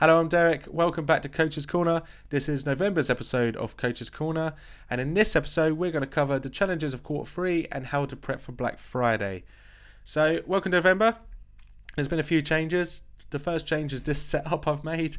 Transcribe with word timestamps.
Hello, 0.00 0.18
I'm 0.18 0.26
Derek. 0.26 0.64
Welcome 0.68 1.04
back 1.04 1.22
to 1.22 1.28
Coach's 1.28 1.66
Corner. 1.66 2.02
This 2.30 2.48
is 2.48 2.66
November's 2.66 3.10
episode 3.10 3.54
of 3.54 3.76
Coach's 3.76 4.10
Corner, 4.10 4.54
and 4.90 5.00
in 5.00 5.14
this 5.14 5.36
episode, 5.36 5.74
we're 5.74 5.92
going 5.92 6.02
to 6.02 6.08
cover 6.08 6.40
the 6.40 6.50
challenges 6.50 6.94
of 6.94 7.04
quarter 7.04 7.30
three 7.30 7.68
and 7.70 7.86
how 7.86 8.04
to 8.06 8.16
prep 8.16 8.40
for 8.40 8.50
Black 8.50 8.80
Friday. 8.80 9.44
So, 10.02 10.40
welcome 10.48 10.72
November. 10.72 11.16
There's 11.94 12.08
been 12.08 12.18
a 12.18 12.24
few 12.24 12.42
changes. 12.42 13.02
The 13.30 13.38
first 13.38 13.68
change 13.68 13.92
is 13.92 14.02
this 14.02 14.20
setup 14.22 14.66
I've 14.66 14.82
made. 14.82 15.16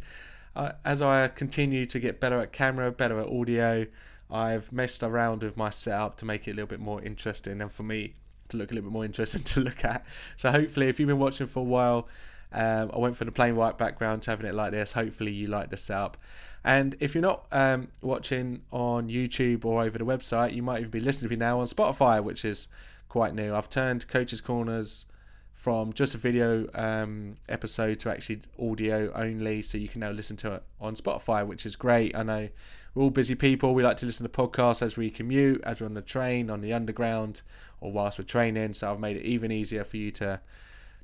Uh, 0.58 0.74
as 0.84 1.02
I 1.02 1.30
continue 1.30 1.86
to 1.86 1.98
get 1.98 2.20
better 2.20 2.42
at 2.42 2.52
camera, 2.52 2.92
better 2.92 3.18
at 3.22 3.28
audio, 3.28 3.88
I've 4.30 4.74
messed 4.74 5.04
around 5.04 5.44
with 5.44 5.56
my 5.56 5.70
setup 5.70 6.18
to 6.18 6.26
make 6.26 6.50
it 6.50 6.52
a 6.52 6.54
little 6.54 6.68
bit 6.68 6.82
more 6.82 7.02
interesting 7.02 7.62
and 7.62 7.72
for 7.72 7.84
me 7.84 8.16
to 8.50 8.58
look 8.58 8.72
a 8.72 8.74
little 8.74 8.90
bit 8.90 8.94
more 8.94 9.06
interesting 9.06 9.42
to 9.54 9.62
look 9.62 9.86
at. 9.86 10.06
So, 10.36 10.52
hopefully, 10.52 10.90
if 10.90 11.00
you've 11.00 11.08
been 11.08 11.18
watching 11.18 11.48
for 11.48 11.62
a 11.62 11.64
while, 11.64 12.10
um, 12.52 12.92
I 12.94 12.98
went 13.00 13.18
from 13.18 13.26
the 13.26 13.32
plain 13.32 13.56
white 13.56 13.78
background 13.78 14.24
to 14.24 14.32
having 14.32 14.46
it 14.46 14.56
like 14.56 14.72
this. 14.72 14.94
Hopefully, 14.94 15.32
you 15.32 15.48
like 15.48 15.70
the 15.70 15.78
setup. 15.78 16.18
And 16.64 16.96
if 17.00 17.14
you're 17.14 17.22
not 17.22 17.46
um, 17.52 17.90
watching 18.02 18.62
on 18.72 19.08
YouTube 19.08 19.66
or 19.66 19.84
over 19.84 19.98
the 19.98 20.06
website, 20.06 20.54
you 20.54 20.64
might 20.64 20.80
even 20.80 20.90
be 20.90 21.00
listening 21.00 21.30
to 21.30 21.36
me 21.36 21.40
now 21.40 21.60
on 21.60 21.68
Spotify, 21.68 22.24
which 22.24 22.44
is 22.44 22.68
quite 23.08 23.36
new. 23.36 23.54
I've 23.54 23.70
turned 23.70 24.08
Coaches 24.08 24.42
Corners 24.42 25.06
from 25.54 25.94
just 25.94 26.14
a 26.14 26.18
video 26.18 26.68
um, 26.74 27.38
episode 27.50 28.00
to 28.00 28.12
actually 28.12 28.42
audio 28.60 29.12
only, 29.14 29.62
so 29.62 29.78
you 29.78 29.88
can 29.88 30.00
now 30.02 30.12
listen 30.12 30.38
to 30.38 30.54
it 30.54 30.64
on 30.80 30.96
Spotify, 30.96 31.46
which 31.46 31.66
is 31.66 31.76
great. 31.76 32.16
I 32.16 32.24
know 32.24 32.50
we're 32.94 33.04
all 33.04 33.10
busy 33.10 33.36
people. 33.36 33.74
We 33.74 33.84
like 33.84 33.98
to 33.98 34.06
listen 34.06 34.30
to 34.30 34.32
podcasts 34.32 34.82
as 34.82 34.96
we 34.96 35.10
commute, 35.10 35.62
as 35.64 35.82
we're 35.82 35.88
on 35.88 35.94
the 35.94 36.02
train, 36.02 36.50
on 36.50 36.62
the 36.62 36.74
underground, 36.74 37.42
or 37.82 37.92
whilst 37.92 38.18
we're 38.20 38.26
training. 38.26 38.74
So 38.74 38.92
I've 38.92 39.00
made 39.00 39.18
it 39.18 39.24
even 39.24 39.52
easier 39.52 39.84
for 39.84 39.98
you 39.98 40.12
to 40.12 40.40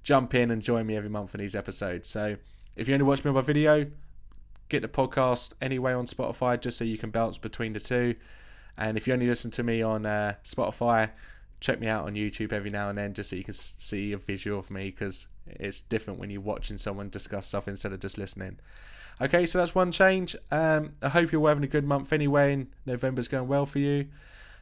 jump 0.04 0.34
in 0.34 0.52
and 0.52 0.62
join 0.62 0.86
me 0.86 0.96
every 0.96 1.10
month 1.10 1.32
for 1.32 1.38
these 1.38 1.56
episodes. 1.56 2.10
So 2.10 2.38
if 2.76 2.88
you 2.88 2.94
only 2.94 3.06
watch 3.06 3.24
me 3.24 3.30
on 3.30 3.36
my 3.36 3.42
video, 3.42 3.88
get 4.70 4.82
the 4.82 4.88
podcast 4.88 5.54
anyway 5.62 5.94
on 5.94 6.06
Spotify 6.06 6.60
just 6.60 6.78
so 6.78 6.84
you 6.84 6.98
can 6.98 7.12
bounce 7.12 7.38
between 7.38 7.74
the 7.74 7.80
two. 7.80 8.16
And 8.78 8.98
if 8.98 9.08
you 9.08 9.14
only 9.14 9.28
listen 9.28 9.52
to 9.52 9.64
me 9.64 9.82
on 9.82 10.06
uh, 10.06 10.36
Spotify, 10.46 11.12
check 11.60 11.80
me 11.80 11.88
out 11.88 12.06
on 12.06 12.16
YouTube 12.16 12.52
every 12.52 12.70
now 12.72 12.90
and 12.90 12.98
then 12.98 13.14
just 13.14 13.30
so 13.30 13.36
you 13.36 13.44
can 13.44 13.54
see 13.54 14.14
a 14.14 14.18
visual 14.18 14.60
of 14.60 14.72
me 14.72 14.90
because 14.90 15.28
it's 15.46 15.82
different 15.84 16.20
when 16.20 16.30
you're 16.30 16.42
watching 16.42 16.78
someone 16.78 17.10
discuss 17.10 17.48
stuff 17.48 17.68
instead 17.68 17.94
of 17.94 18.00
just 18.00 18.18
listening. 18.18 18.58
Okay, 19.20 19.46
so 19.46 19.60
that's 19.60 19.76
one 19.76 19.92
change. 19.92 20.36
Um, 20.50 20.94
I 21.02 21.10
hope 21.10 21.32
you're 21.32 21.48
having 21.48 21.64
a 21.64 21.68
good 21.68 21.86
month 21.86 22.12
anyway, 22.12 22.54
and 22.54 22.68
November's 22.88 23.28
going 23.28 23.48
well 23.48 23.68
for 23.68 23.78
you. 23.78 24.08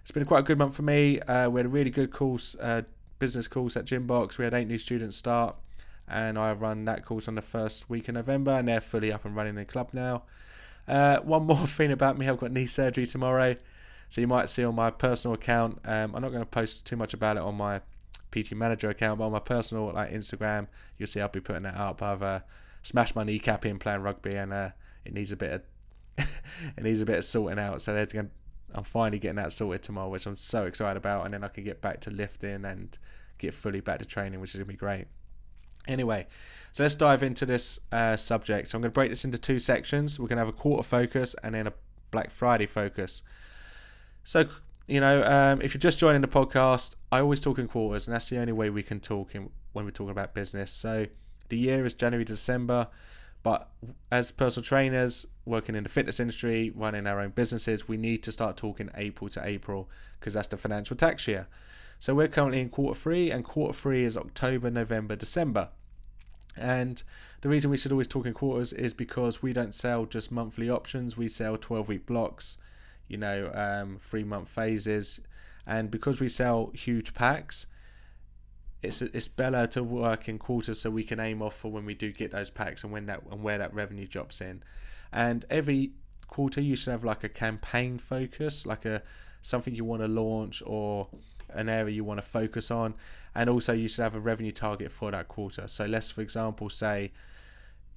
It's 0.02 0.12
been 0.12 0.26
quite 0.26 0.40
a 0.40 0.44
good 0.44 0.58
month 0.58 0.76
for 0.76 0.82
me. 0.82 1.22
Uh, 1.22 1.50
we 1.50 1.60
had 1.60 1.66
a 1.66 1.70
really 1.70 1.92
good 1.92 2.12
course 2.12 2.56
uh, 2.60 2.82
business 3.20 3.48
course 3.48 3.78
at 3.78 3.86
Gymbox. 3.86 4.38
We 4.38 4.46
had 4.46 4.54
eight 4.54 4.68
new 4.68 4.78
students 4.78 5.18
start, 5.18 5.56
and 6.08 6.40
I 6.40 6.54
run 6.54 6.86
that 6.86 7.06
course 7.06 7.28
on 7.28 7.36
the 7.36 7.42
first 7.42 7.90
week 7.90 8.08
of 8.08 8.16
November, 8.16 8.52
and 8.52 8.68
they're 8.68 8.82
fully 8.82 9.12
up 9.12 9.26
and 9.26 9.36
running 9.36 9.52
in 9.52 9.56
the 9.56 9.66
club 9.66 9.90
now. 9.94 10.24
Uh, 10.88 11.20
one 11.20 11.46
more 11.46 11.68
thing 11.68 11.92
about 11.92 12.18
me, 12.18 12.28
I've 12.28 12.40
got 12.40 12.52
knee 12.52 12.66
surgery 12.66 13.06
tomorrow, 13.06 13.56
so 14.10 14.22
you 14.22 14.28
might 14.28 14.50
see 14.50 14.64
on 14.64 14.76
my 14.76 14.90
personal 14.90 15.36
account. 15.36 15.80
Um, 15.86 16.16
I'm 16.16 16.22
not 16.22 16.30
going 16.30 16.42
to 16.42 16.46
post 16.46 16.86
too 16.86 16.96
much 16.96 17.14
about 17.14 17.38
it 17.38 17.44
on 17.44 17.56
my 17.56 17.82
PT 18.32 18.54
Manager 18.54 18.90
account, 18.90 19.20
but 19.20 19.26
on 19.26 19.32
my 19.32 19.40
personal 19.40 19.92
like 19.92 20.12
Instagram, 20.12 20.68
you'll 20.98 21.08
see 21.08 21.22
I'll 21.22 21.28
be 21.28 21.42
putting 21.42 21.64
that 21.64 21.78
up. 21.78 22.02
I've 22.02 22.24
uh, 22.24 22.40
smashed 22.82 23.16
my 23.16 23.24
kneecap 23.24 23.66
in 23.66 23.80
playing 23.80 24.02
rugby, 24.02 24.36
and 24.36 24.54
uh, 24.54 24.70
it 25.06 25.14
needs 25.14 25.32
a 25.32 25.38
bit 25.38 25.52
of 25.52 25.62
it 26.78 26.84
needs 26.84 27.02
a 27.02 27.06
bit 27.06 27.18
of 27.18 27.24
sorting 27.24 27.60
out. 27.60 27.82
So 27.82 27.94
they're 27.94 28.30
I'm 28.74 28.84
finally 28.84 29.20
getting 29.20 29.38
that 29.38 29.54
sorted 29.54 29.84
tomorrow, 29.84 30.10
which 30.10 30.26
I'm 30.26 30.38
so 30.38 30.66
excited 30.66 30.98
about, 30.98 31.26
and 31.26 31.34
then 31.34 31.44
I 31.44 31.48
can 31.48 31.64
get 31.64 31.82
back 31.82 32.02
to 32.02 32.12
lifting 32.12 32.66
and 32.66 32.98
get 33.38 33.54
fully 33.54 33.80
back 33.80 34.00
to 34.00 34.06
training, 34.06 34.40
which 34.40 34.52
is 34.52 34.56
gonna 34.58 34.66
be 34.66 34.76
great. 34.76 35.08
Anyway, 35.88 36.28
so 36.72 36.84
let's 36.84 36.96
dive 36.96 37.24
into 37.24 37.46
this 37.46 37.80
uh, 37.92 38.16
subject. 38.16 38.70
So 38.70 38.78
I'm 38.78 38.82
going 38.82 38.92
to 38.92 38.94
break 38.94 39.10
this 39.10 39.26
into 39.26 39.40
two 39.40 39.60
sections. 39.60 40.20
We're 40.20 40.28
going 40.28 40.38
to 40.38 40.46
have 40.46 40.54
a 40.54 40.58
quarter 40.58 40.84
focus 40.84 41.36
and 41.42 41.56
then 41.56 41.66
a 41.66 41.74
Black 42.12 42.30
Friday 42.30 42.68
focus. 42.68 43.24
So, 44.24 44.46
you 44.88 45.00
know, 45.00 45.24
um, 45.24 45.62
if 45.62 45.74
you're 45.74 45.80
just 45.80 45.98
joining 45.98 46.22
the 46.22 46.28
podcast, 46.28 46.96
I 47.12 47.22
always 47.22 47.42
talk 47.42 47.58
in 47.58 47.68
quarters, 47.68 48.08
and 48.08 48.14
that's 48.14 48.30
the 48.30 48.38
only 48.38 48.54
way 48.54 48.70
we 48.70 48.84
can 48.84 49.00
talk 49.00 49.34
in, 49.34 49.50
when 49.74 49.86
we're 49.86 49.92
talking 49.92 50.12
about 50.12 50.36
business. 50.36 50.72
So 50.72 51.08
the 51.48 51.58
year 51.58 51.86
is 51.86 51.96
January 51.96 52.26
to 52.26 52.34
December. 52.34 52.88
But 53.42 53.70
as 54.12 54.32
personal 54.32 54.66
trainers 54.66 55.26
working 55.46 55.76
in 55.76 55.84
the 55.84 55.90
fitness 55.90 56.20
industry, 56.20 56.72
running 56.76 57.08
our 57.08 57.22
own 57.22 57.30
businesses, 57.30 57.88
we 57.88 57.98
need 57.98 58.22
to 58.24 58.32
start 58.32 58.58
talking 58.58 58.90
April 58.96 59.30
to 59.30 59.46
April 59.46 59.90
because 60.20 60.34
that's 60.34 60.50
the 60.50 60.58
financial 60.58 60.96
tax 60.96 61.28
year. 61.28 61.48
So 62.00 62.16
we're 62.16 62.28
currently 62.28 62.62
in 62.62 62.70
quarter 62.70 63.00
three, 63.00 63.32
and 63.32 63.44
quarter 63.44 63.74
three 63.74 64.04
is 64.04 64.16
October, 64.16 64.70
November, 64.70 65.16
December. 65.16 65.70
And 66.56 67.02
the 67.42 67.50
reason 67.50 67.70
we 67.70 67.78
should 67.78 67.92
always 67.92 68.08
talk 68.08 68.26
in 68.26 68.34
quarters 68.34 68.74
is 68.74 68.94
because 68.94 69.42
we 69.42 69.54
don't 69.54 69.74
sell 69.74 70.06
just 70.06 70.32
monthly 70.32 70.70
options, 70.70 71.16
we 71.16 71.30
sell 71.30 71.58
12 71.58 71.88
week 71.88 72.06
blocks, 72.06 72.58
you 73.08 73.18
know, 73.18 73.52
um, 73.54 74.00
three 74.02 74.24
month 74.24 74.50
phases. 74.50 75.22
And 75.66 75.90
because 75.92 76.20
we 76.20 76.28
sell 76.28 76.72
huge 76.74 77.14
packs, 77.14 77.68
it's 78.82 79.02
it's 79.02 79.28
better 79.28 79.68
to 79.68 79.84
work 79.84 80.30
in 80.30 80.38
quarters 80.38 80.80
so 80.80 80.90
we 80.90 81.04
can 81.04 81.20
aim 81.20 81.42
off 81.42 81.56
for 81.56 81.72
when 81.72 81.86
we 81.86 81.94
do 81.94 82.12
get 82.12 82.32
those 82.32 82.50
packs 82.50 82.84
and 82.84 82.94
when 82.94 83.06
that 83.08 83.22
and 83.30 83.44
where 83.44 83.58
that 83.58 83.74
revenue 83.74 84.08
drops 84.08 84.42
in. 84.42 84.64
And 85.12 85.46
every 85.50 85.92
quarter 86.28 86.62
you 86.62 86.76
should 86.76 86.92
have 86.92 87.04
like 87.04 87.24
a 87.24 87.30
campaign 87.30 87.98
focus, 87.98 88.66
like 88.66 88.86
a 88.86 89.02
something 89.42 89.76
you 89.76 89.84
want 89.84 90.02
to 90.02 90.08
launch 90.08 90.64
or 90.66 91.08
an 91.50 91.68
area 91.68 91.94
you 91.94 92.04
want 92.04 92.20
to 92.20 92.26
focus 92.26 92.72
on, 92.72 92.94
and 93.36 93.50
also 93.50 93.74
you 93.74 93.90
should 93.90 94.04
have 94.04 94.16
a 94.16 94.20
revenue 94.20 94.52
target 94.52 94.92
for 94.92 95.12
that 95.12 95.28
quarter. 95.28 95.68
So 95.68 95.86
let's, 95.86 96.12
for 96.12 96.22
example, 96.22 96.70
say 96.70 97.12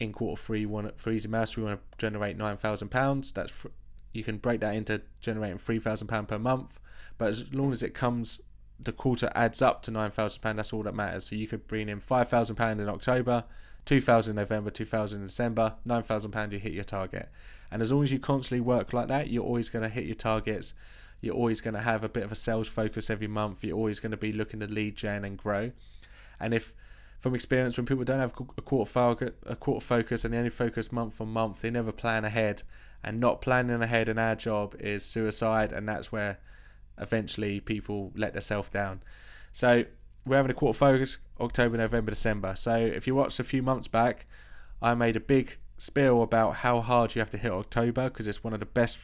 in 0.00 0.12
quarter 0.12 0.40
three, 0.40 0.66
one 0.66 0.90
for 0.96 1.12
Easy 1.12 1.28
Maths, 1.28 1.56
we 1.56 1.62
want 1.62 1.78
to 1.78 1.98
generate 1.98 2.36
nine 2.36 2.56
thousand 2.56 2.88
pounds. 2.88 3.30
That's 3.32 3.52
fr- 3.52 3.68
you 4.12 4.24
can 4.24 4.38
break 4.38 4.60
that 4.60 4.74
into 4.74 5.02
generating 5.20 5.58
three 5.58 5.78
thousand 5.78 6.08
pound 6.08 6.28
per 6.28 6.38
month, 6.38 6.80
but 7.18 7.28
as 7.28 7.52
long 7.52 7.70
as 7.70 7.82
it 7.84 7.94
comes 7.94 8.40
the 8.84 8.92
quarter 8.92 9.30
adds 9.34 9.62
up 9.62 9.82
to 9.82 9.90
nine 9.90 10.10
thousand 10.10 10.40
pound. 10.42 10.58
That's 10.58 10.72
all 10.72 10.82
that 10.82 10.94
matters. 10.94 11.26
So 11.26 11.36
you 11.36 11.46
could 11.46 11.66
bring 11.66 11.88
in 11.88 12.00
five 12.00 12.28
thousand 12.28 12.56
pound 12.56 12.80
in 12.80 12.88
October, 12.88 13.44
two 13.84 14.00
thousand 14.00 14.32
in 14.32 14.42
November, 14.42 14.70
two 14.70 14.84
thousand 14.84 15.20
in 15.20 15.26
December, 15.26 15.74
nine 15.84 16.02
thousand 16.02 16.30
pound. 16.30 16.52
You 16.52 16.58
hit 16.58 16.72
your 16.72 16.84
target, 16.84 17.28
and 17.70 17.82
as 17.82 17.92
long 17.92 18.02
as 18.02 18.12
you 18.12 18.18
constantly 18.18 18.60
work 18.60 18.92
like 18.92 19.08
that, 19.08 19.28
you're 19.28 19.44
always 19.44 19.70
going 19.70 19.82
to 19.82 19.88
hit 19.88 20.04
your 20.04 20.14
targets. 20.14 20.74
You're 21.20 21.36
always 21.36 21.60
going 21.60 21.74
to 21.74 21.80
have 21.80 22.02
a 22.02 22.08
bit 22.08 22.24
of 22.24 22.32
a 22.32 22.36
sales 22.36 22.68
focus 22.68 23.08
every 23.08 23.28
month. 23.28 23.62
You're 23.62 23.76
always 23.76 24.00
going 24.00 24.10
to 24.10 24.16
be 24.16 24.32
looking 24.32 24.60
to 24.60 24.66
lead 24.66 24.96
gen 24.96 25.24
and 25.24 25.38
grow. 25.38 25.70
And 26.40 26.52
if 26.52 26.72
from 27.20 27.34
experience, 27.36 27.76
when 27.76 27.86
people 27.86 28.04
don't 28.04 28.18
have 28.18 28.34
a 28.58 28.62
quarter 28.62 28.90
focus, 28.90 29.30
a 29.46 29.54
quarter 29.54 29.84
focus, 29.84 30.24
and 30.24 30.34
they 30.34 30.38
only 30.38 30.50
focus 30.50 30.90
month 30.90 31.20
on 31.20 31.28
month, 31.28 31.60
they 31.60 31.70
never 31.70 31.92
plan 31.92 32.24
ahead. 32.24 32.62
And 33.04 33.18
not 33.18 33.40
planning 33.40 33.82
ahead 33.82 34.08
in 34.08 34.16
our 34.16 34.36
job 34.36 34.76
is 34.78 35.04
suicide, 35.04 35.72
and 35.72 35.88
that's 35.88 36.12
where 36.12 36.38
eventually 36.98 37.60
people 37.60 38.12
let 38.14 38.32
themselves 38.32 38.68
down. 38.70 39.02
So 39.52 39.84
we're 40.24 40.36
having 40.36 40.50
a 40.50 40.54
quarter 40.54 40.78
focus 40.78 41.18
October, 41.40 41.76
November, 41.76 42.10
December. 42.10 42.54
So 42.56 42.74
if 42.74 43.06
you 43.06 43.14
watched 43.14 43.40
a 43.40 43.44
few 43.44 43.62
months 43.62 43.88
back, 43.88 44.26
I 44.80 44.94
made 44.94 45.16
a 45.16 45.20
big 45.20 45.58
spiel 45.78 46.22
about 46.22 46.56
how 46.56 46.80
hard 46.80 47.14
you 47.14 47.20
have 47.20 47.30
to 47.30 47.36
hit 47.36 47.50
October 47.50 48.08
because 48.08 48.28
it's 48.28 48.44
one 48.44 48.52
of 48.52 48.60
the 48.60 48.66
best 48.66 49.00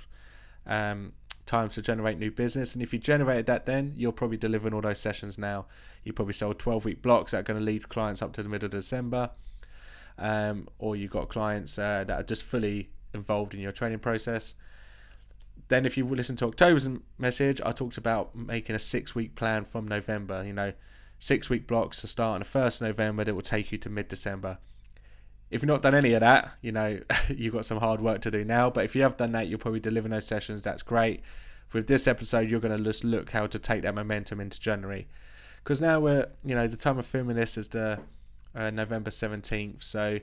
um, 0.66 1.12
times 1.46 1.74
to 1.74 1.82
generate 1.82 2.18
new 2.18 2.30
business. 2.30 2.74
And 2.74 2.82
if 2.82 2.92
you 2.92 2.98
generated 2.98 3.46
that 3.46 3.66
then, 3.66 3.94
you're 3.96 4.12
probably 4.12 4.36
delivering 4.36 4.74
all 4.74 4.80
those 4.80 5.00
sessions 5.00 5.38
now. 5.38 5.66
You 6.04 6.12
probably 6.12 6.34
sold 6.34 6.58
12 6.58 6.84
week 6.84 7.02
blocks 7.02 7.32
that 7.32 7.40
are 7.40 7.42
going 7.42 7.58
to 7.58 7.64
lead 7.64 7.88
clients 7.88 8.22
up 8.22 8.32
to 8.34 8.42
the 8.42 8.48
middle 8.48 8.66
of 8.66 8.72
December. 8.72 9.30
Um, 10.18 10.68
or 10.78 10.96
you've 10.96 11.10
got 11.10 11.28
clients 11.28 11.78
uh, 11.78 12.04
that 12.06 12.20
are 12.20 12.24
just 12.24 12.42
fully 12.42 12.90
involved 13.14 13.54
in 13.54 13.60
your 13.60 13.72
training 13.72 14.00
process 14.00 14.54
then 15.68 15.84
if 15.84 15.96
you 15.96 16.06
listen 16.06 16.36
to 16.36 16.46
October's 16.46 16.88
message, 17.18 17.60
I 17.64 17.72
talked 17.72 17.98
about 17.98 18.34
making 18.34 18.76
a 18.76 18.78
six 18.78 19.14
week 19.14 19.34
plan 19.34 19.64
from 19.64 19.88
November. 19.88 20.44
You 20.44 20.52
know, 20.52 20.72
six 21.18 21.50
week 21.50 21.66
blocks 21.66 22.00
to 22.00 22.08
start 22.08 22.34
on 22.34 22.40
the 22.40 22.46
first 22.46 22.80
November 22.80 23.24
that 23.24 23.34
will 23.34 23.42
take 23.42 23.72
you 23.72 23.78
to 23.78 23.90
mid 23.90 24.08
December. 24.08 24.58
If 25.50 25.62
you've 25.62 25.68
not 25.68 25.82
done 25.82 25.94
any 25.94 26.12
of 26.14 26.20
that, 26.20 26.52
you 26.62 26.72
know 26.72 27.00
you've 27.28 27.52
got 27.52 27.64
some 27.64 27.78
hard 27.78 28.00
work 28.00 28.20
to 28.22 28.30
do 28.30 28.44
now. 28.44 28.70
But 28.70 28.84
if 28.84 28.94
you 28.94 29.02
have 29.02 29.16
done 29.16 29.32
that, 29.32 29.48
you'll 29.48 29.58
probably 29.58 29.80
deliver 29.80 30.08
those 30.08 30.26
sessions. 30.26 30.62
That's 30.62 30.82
great. 30.82 31.22
With 31.72 31.86
this 31.86 32.06
episode, 32.06 32.50
you're 32.50 32.60
going 32.60 32.76
to 32.76 32.82
just 32.82 33.04
look 33.04 33.30
how 33.30 33.46
to 33.46 33.58
take 33.58 33.82
that 33.82 33.94
momentum 33.94 34.40
into 34.40 34.58
January, 34.58 35.06
because 35.62 35.80
now 35.80 36.00
we're 36.00 36.28
you 36.44 36.54
know 36.54 36.66
the 36.66 36.76
time 36.76 36.98
of 36.98 37.06
filming 37.06 37.36
this 37.36 37.58
is 37.58 37.68
the 37.68 38.00
uh, 38.54 38.70
November 38.70 39.10
seventeenth. 39.10 39.82
So 39.82 40.18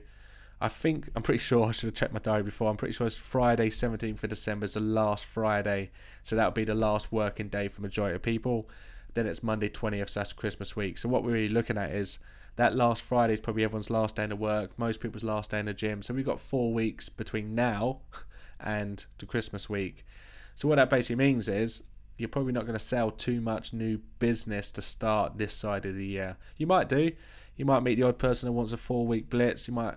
I 0.60 0.68
think 0.68 1.10
I'm 1.14 1.22
pretty 1.22 1.38
sure 1.38 1.66
I 1.66 1.72
should 1.72 1.88
have 1.88 1.94
checked 1.94 2.14
my 2.14 2.18
diary 2.18 2.42
before. 2.42 2.70
I'm 2.70 2.78
pretty 2.78 2.94
sure 2.94 3.06
it's 3.06 3.16
Friday, 3.16 3.68
17th 3.68 4.22
of 4.22 4.30
December 4.30 4.64
is 4.64 4.74
the 4.74 4.80
last 4.80 5.26
Friday, 5.26 5.90
so 6.24 6.34
that'll 6.34 6.52
be 6.52 6.64
the 6.64 6.74
last 6.74 7.12
working 7.12 7.48
day 7.48 7.68
for 7.68 7.82
majority 7.82 8.16
of 8.16 8.22
people. 8.22 8.68
Then 9.12 9.26
it's 9.26 9.42
Monday 9.42 9.68
20th, 9.68 10.10
so 10.10 10.20
that's 10.20 10.32
Christmas 10.32 10.74
week. 10.74 10.96
So 10.96 11.10
what 11.10 11.24
we're 11.24 11.32
really 11.32 11.48
looking 11.50 11.76
at 11.76 11.90
is 11.90 12.18
that 12.56 12.74
last 12.74 13.02
Friday 13.02 13.34
is 13.34 13.40
probably 13.40 13.64
everyone's 13.64 13.90
last 13.90 14.16
day 14.16 14.24
in 14.24 14.30
the 14.30 14.36
work, 14.36 14.78
most 14.78 15.00
people's 15.00 15.24
last 15.24 15.50
day 15.50 15.60
in 15.60 15.66
the 15.66 15.74
gym. 15.74 16.02
So 16.02 16.14
we've 16.14 16.24
got 16.24 16.40
four 16.40 16.72
weeks 16.72 17.10
between 17.10 17.54
now 17.54 18.00
and 18.60 19.04
the 19.18 19.26
Christmas 19.26 19.68
week. 19.68 20.06
So 20.54 20.68
what 20.68 20.76
that 20.76 20.88
basically 20.88 21.16
means 21.16 21.48
is 21.48 21.82
you're 22.16 22.30
probably 22.30 22.52
not 22.52 22.64
going 22.64 22.78
to 22.78 22.84
sell 22.84 23.10
too 23.10 23.42
much 23.42 23.74
new 23.74 23.98
business 24.18 24.70
to 24.72 24.80
start 24.80 25.36
this 25.36 25.52
side 25.52 25.84
of 25.84 25.96
the 25.96 26.06
year. 26.06 26.38
You 26.56 26.66
might 26.66 26.88
do. 26.88 27.12
You 27.56 27.66
might 27.66 27.82
meet 27.82 27.96
the 27.96 28.04
odd 28.04 28.18
person 28.18 28.46
who 28.46 28.54
wants 28.54 28.72
a 28.72 28.78
four 28.78 29.06
week 29.06 29.28
blitz. 29.28 29.68
You 29.68 29.74
might 29.74 29.96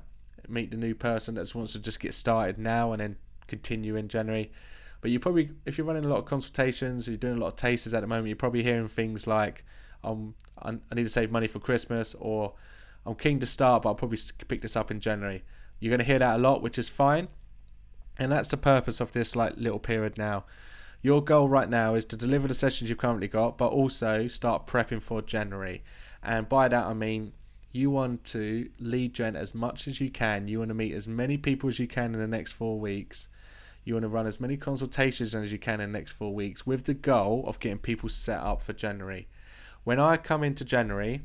meet 0.49 0.71
the 0.71 0.77
new 0.77 0.95
person 0.95 1.35
that 1.35 1.41
just 1.41 1.55
wants 1.55 1.73
to 1.73 1.79
just 1.79 1.99
get 1.99 2.13
started 2.13 2.57
now 2.57 2.91
and 2.91 3.01
then 3.01 3.15
continue 3.47 3.95
in 3.95 4.07
January. 4.07 4.51
But 5.01 5.11
you 5.11 5.19
probably, 5.19 5.51
if 5.65 5.77
you're 5.77 5.87
running 5.87 6.05
a 6.05 6.09
lot 6.09 6.19
of 6.19 6.25
consultations, 6.25 7.07
you're 7.07 7.17
doing 7.17 7.37
a 7.37 7.39
lot 7.39 7.47
of 7.47 7.55
tasters 7.55 7.93
at 7.93 8.01
the 8.01 8.07
moment, 8.07 8.27
you're 8.27 8.35
probably 8.35 8.63
hearing 8.63 8.87
things 8.87 9.27
like, 9.27 9.63
um, 10.03 10.35
I 10.61 10.71
need 10.93 11.03
to 11.03 11.09
save 11.09 11.31
money 11.31 11.47
for 11.47 11.59
Christmas, 11.59 12.15
or 12.19 12.53
I'm 13.05 13.15
keen 13.15 13.39
to 13.39 13.45
start, 13.45 13.83
but 13.83 13.89
I'll 13.89 13.95
probably 13.95 14.19
pick 14.47 14.61
this 14.61 14.75
up 14.75 14.91
in 14.91 14.99
January. 14.99 15.43
You're 15.79 15.91
going 15.91 15.99
to 15.99 16.05
hear 16.05 16.19
that 16.19 16.35
a 16.35 16.37
lot, 16.37 16.61
which 16.61 16.77
is 16.77 16.89
fine. 16.89 17.29
And 18.17 18.31
that's 18.31 18.49
the 18.49 18.57
purpose 18.57 18.99
of 18.99 19.13
this 19.13 19.35
like 19.35 19.53
little 19.55 19.79
period 19.79 20.17
now. 20.17 20.43
Your 21.01 21.23
goal 21.23 21.47
right 21.47 21.69
now 21.69 21.95
is 21.95 22.03
to 22.05 22.17
deliver 22.17 22.49
the 22.49 22.53
sessions 22.53 22.89
you've 22.89 22.99
currently 22.99 23.29
got, 23.29 23.57
but 23.57 23.67
also 23.67 24.27
start 24.27 24.67
prepping 24.67 25.01
for 25.01 25.21
January. 25.21 25.83
And 26.21 26.49
by 26.49 26.67
that 26.67 26.85
I 26.85 26.93
mean 26.93 27.31
you 27.71 27.91
want 27.91 28.23
to 28.25 28.69
lead 28.79 29.13
gen 29.13 29.35
as 29.35 29.53
much 29.53 29.87
as 29.87 30.01
you 30.01 30.09
can. 30.09 30.47
You 30.47 30.59
want 30.59 30.69
to 30.69 30.75
meet 30.75 30.93
as 30.93 31.07
many 31.07 31.37
people 31.37 31.69
as 31.69 31.79
you 31.79 31.87
can 31.87 32.13
in 32.13 32.19
the 32.19 32.27
next 32.27 32.53
four 32.53 32.79
weeks. 32.79 33.27
You 33.83 33.93
want 33.93 34.03
to 34.03 34.09
run 34.09 34.27
as 34.27 34.39
many 34.39 34.57
consultations 34.57 35.35
as 35.35 35.51
you 35.51 35.59
can 35.59 35.79
in 35.79 35.91
the 35.91 35.97
next 35.97 36.13
four 36.13 36.33
weeks 36.33 36.65
with 36.65 36.85
the 36.85 36.93
goal 36.93 37.43
of 37.47 37.59
getting 37.59 37.79
people 37.79 38.09
set 38.09 38.39
up 38.39 38.61
for 38.61 38.73
January. 38.73 39.27
When 39.83 39.99
I 39.99 40.17
come 40.17 40.43
into 40.43 40.65
January, 40.65 41.21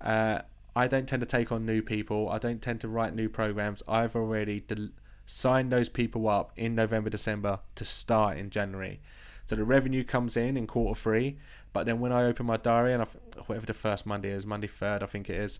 uh, 0.00 0.42
I 0.74 0.86
don't 0.86 1.06
tend 1.06 1.20
to 1.20 1.26
take 1.26 1.52
on 1.52 1.64
new 1.64 1.82
people. 1.82 2.28
I 2.28 2.38
don't 2.38 2.60
tend 2.60 2.80
to 2.80 2.88
write 2.88 3.14
new 3.14 3.28
programs. 3.28 3.82
I've 3.86 4.16
already 4.16 4.60
del- 4.60 4.90
sign 5.26 5.68
those 5.68 5.88
people 5.88 6.28
up 6.28 6.52
in 6.56 6.74
November, 6.74 7.10
December 7.10 7.60
to 7.76 7.84
start 7.84 8.36
in 8.36 8.50
January. 8.50 9.00
So 9.46 9.56
the 9.56 9.64
revenue 9.64 10.04
comes 10.04 10.36
in 10.36 10.56
in 10.56 10.66
quarter 10.66 10.98
three, 10.98 11.38
but 11.72 11.86
then 11.86 12.00
when 12.00 12.12
I 12.12 12.24
open 12.24 12.46
my 12.46 12.56
diary 12.56 12.92
and 12.92 13.02
I, 13.02 13.06
whatever 13.46 13.66
the 13.66 13.74
first 13.74 14.06
Monday 14.06 14.30
is, 14.30 14.46
Monday 14.46 14.68
third, 14.68 15.02
I 15.02 15.06
think 15.06 15.28
it 15.28 15.36
is, 15.36 15.58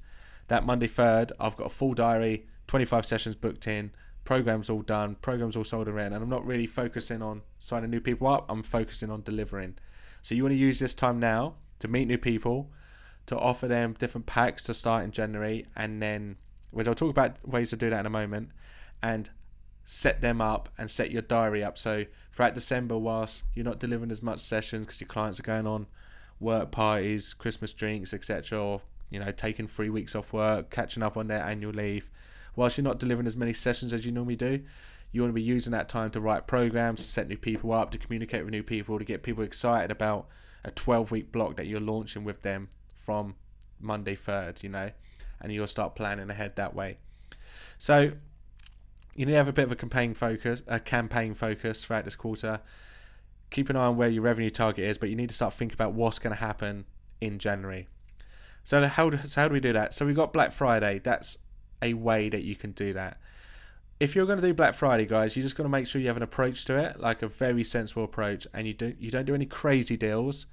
that 0.49 0.65
Monday 0.65 0.87
third, 0.87 1.33
I've 1.41 1.57
got 1.57 1.67
a 1.67 1.71
full 1.71 1.95
diary, 1.95 2.47
25 2.69 3.05
sessions 3.05 3.37
booked 3.37 3.67
in, 3.67 3.91
programs 4.25 4.71
all 4.71 4.83
done, 4.83 5.17
programs 5.17 5.57
all 5.57 5.65
sold 5.65 5.89
around, 5.89 6.13
and 6.13 6.23
I'm 6.23 6.29
not 6.29 6.47
really 6.47 6.67
focusing 6.67 7.23
on 7.23 7.43
signing 7.59 7.91
new 7.91 8.01
people 8.01 8.29
up. 8.29 8.47
I'm 8.49 8.63
focusing 8.63 9.11
on 9.11 9.23
delivering. 9.23 9.77
So 10.23 10.35
you 10.35 10.45
want 10.45 10.53
to 10.53 10.59
use 10.59 10.79
this 10.79 10.95
time 10.95 11.19
now 11.19 11.55
to 11.81 11.89
meet 11.89 12.07
new 12.07 12.19
people, 12.19 12.71
to 13.27 13.37
offer 13.37 13.67
them 13.67 13.95
different 13.99 14.27
packs 14.27 14.63
to 14.65 14.75
start 14.75 15.05
in 15.05 15.11
January, 15.11 15.67
and 15.77 16.01
then 16.01 16.37
which 16.71 16.89
I'll 16.89 16.95
talk 16.95 17.11
about 17.11 17.47
ways 17.47 17.71
to 17.71 17.77
do 17.77 17.91
that 17.91 18.01
in 18.01 18.07
a 18.07 18.11
moment, 18.11 18.51
and 19.03 19.29
set 19.93 20.23
them 20.23 20.41
up 20.41 20.71
and 20.79 20.91
set 20.91 21.11
your 21.11 21.21
diary 21.21 21.63
up. 21.63 21.77
So 21.77 22.07
throughout 22.33 22.55
December, 22.55 22.97
whilst 22.97 23.45
you're 23.55 23.67
not 23.67 23.79
delivering 23.79 24.11
as 24.11 24.23
much 24.23 24.41
sessions 24.41 24.87
because 24.87 24.99
your 25.03 25.09
clients 25.09 25.39
are 25.39 25.43
going 25.43 25.67
on 25.67 25.87
work 26.41 26.71
parties, 26.71 27.35
Christmas 27.35 27.75
drinks, 27.75 28.15
etc., 28.15 28.59
or 28.59 28.81
you 29.11 29.21
know 29.21 29.31
taking 29.33 29.69
three 29.69 29.91
weeks 29.91 30.15
off 30.15 30.33
work, 30.33 30.71
catching 30.71 31.03
up 31.03 31.19
on 31.19 31.27
their 31.27 31.43
annual 31.43 31.75
leave, 31.75 32.09
whilst 32.57 32.79
you're 32.79 32.85
not 32.85 33.01
delivering 33.01 33.27
as 33.27 33.37
many 33.37 33.53
sessions 33.53 33.93
as 33.93 34.07
you 34.07 34.13
normally 34.13 34.35
do, 34.35 34.63
you 35.13 35.21
want 35.21 35.29
to 35.29 35.35
be 35.35 35.43
using 35.43 35.73
that 35.73 35.91
time 35.91 36.11
to 36.13 36.23
write 36.23 36.47
programs, 36.47 37.03
to 37.03 37.07
set 37.07 37.29
new 37.29 37.37
people 37.37 37.71
up, 37.71 37.91
to 37.91 37.99
communicate 37.99 38.45
with 38.45 38.51
new 38.51 38.63
people, 38.63 38.99
to 38.99 39.05
get 39.05 39.23
people 39.23 39.45
excited 39.45 39.91
about 39.91 40.27
a 40.65 40.71
12 40.71 41.11
week 41.11 41.31
block 41.31 41.57
that 41.57 41.67
you're 41.67 41.81
launching 41.81 42.25
with 42.25 42.41
them 42.41 42.71
from 42.95 43.35
Monday 43.79 44.17
3rd, 44.17 44.63
you 44.63 44.71
know, 44.71 44.91
and 45.43 45.53
you'll 45.53 45.67
start 45.67 45.95
planning 45.95 46.31
ahead 46.31 46.57
that 46.57 46.75
way. 46.75 46.97
So 47.77 48.13
you 49.15 49.27
need 49.27 49.33
to 49.33 49.39
have 49.39 49.49
a 49.49 49.53
bit 49.53 49.65
of 49.65 49.73
a 49.73 49.77
campaign 49.77 50.15
focus, 50.15 50.63
a 50.67 50.81
campaign 50.81 51.35
focus 51.35 51.85
throughout 51.85 52.05
this 52.05 52.17
quarter. 52.17 52.61
Keep 53.51 53.69
an 53.71 53.77
eye 53.77 53.87
on 53.87 53.97
where 53.97 54.09
your 54.09 54.23
revenue 54.23 54.51
target 54.51 54.85
is, 54.85 54.97
but 54.97 55.11
you 55.11 55.17
need 55.17 55.29
to 55.29 55.35
start 55.35 55.53
thinking 55.55 55.75
about 55.75 55.93
what's 55.93 56.19
going 56.19 56.35
to 56.35 56.41
happen 56.41 56.87
in 57.21 57.39
January. 57.39 57.89
So 58.65 58.87
how 58.87 59.11
do, 59.11 59.19
so 59.27 59.43
how 59.43 59.49
do 59.49 59.55
we 59.55 59.61
do 59.61 59.73
that? 59.75 59.93
So 59.93 60.07
we've 60.07 60.17
got 60.17 60.33
Black 60.33 60.53
Friday. 60.53 61.01
That's 61.03 61.37
a 61.83 61.95
way 61.95 62.29
that 62.29 62.43
you 62.43 62.57
can 62.57 62.73
do 62.73 62.93
that. 62.95 63.19
If 64.01 64.17
you're 64.17 64.27
going 64.27 64.41
to 64.41 64.47
do 64.47 64.55
Black 64.55 64.75
Friday, 64.75 65.07
guys, 65.07 65.37
you 65.37 65.43
just 65.43 65.57
got 65.57 65.65
to 65.65 65.69
make 65.69 65.87
sure 65.87 66.01
you 66.01 66.09
have 66.09 66.17
an 66.17 66.23
approach 66.23 66.65
to 66.67 66.77
it, 66.77 66.99
like 66.99 67.23
a 67.23 67.29
very 67.29 67.65
sensible 67.65 68.05
approach, 68.05 68.47
and 68.55 68.67
you 68.67 68.75
don't 68.75 69.01
you 69.01 69.11
don't 69.11 69.27
do 69.27 69.35
any 69.35 69.47
crazy 69.47 69.97
deals, 69.97 70.47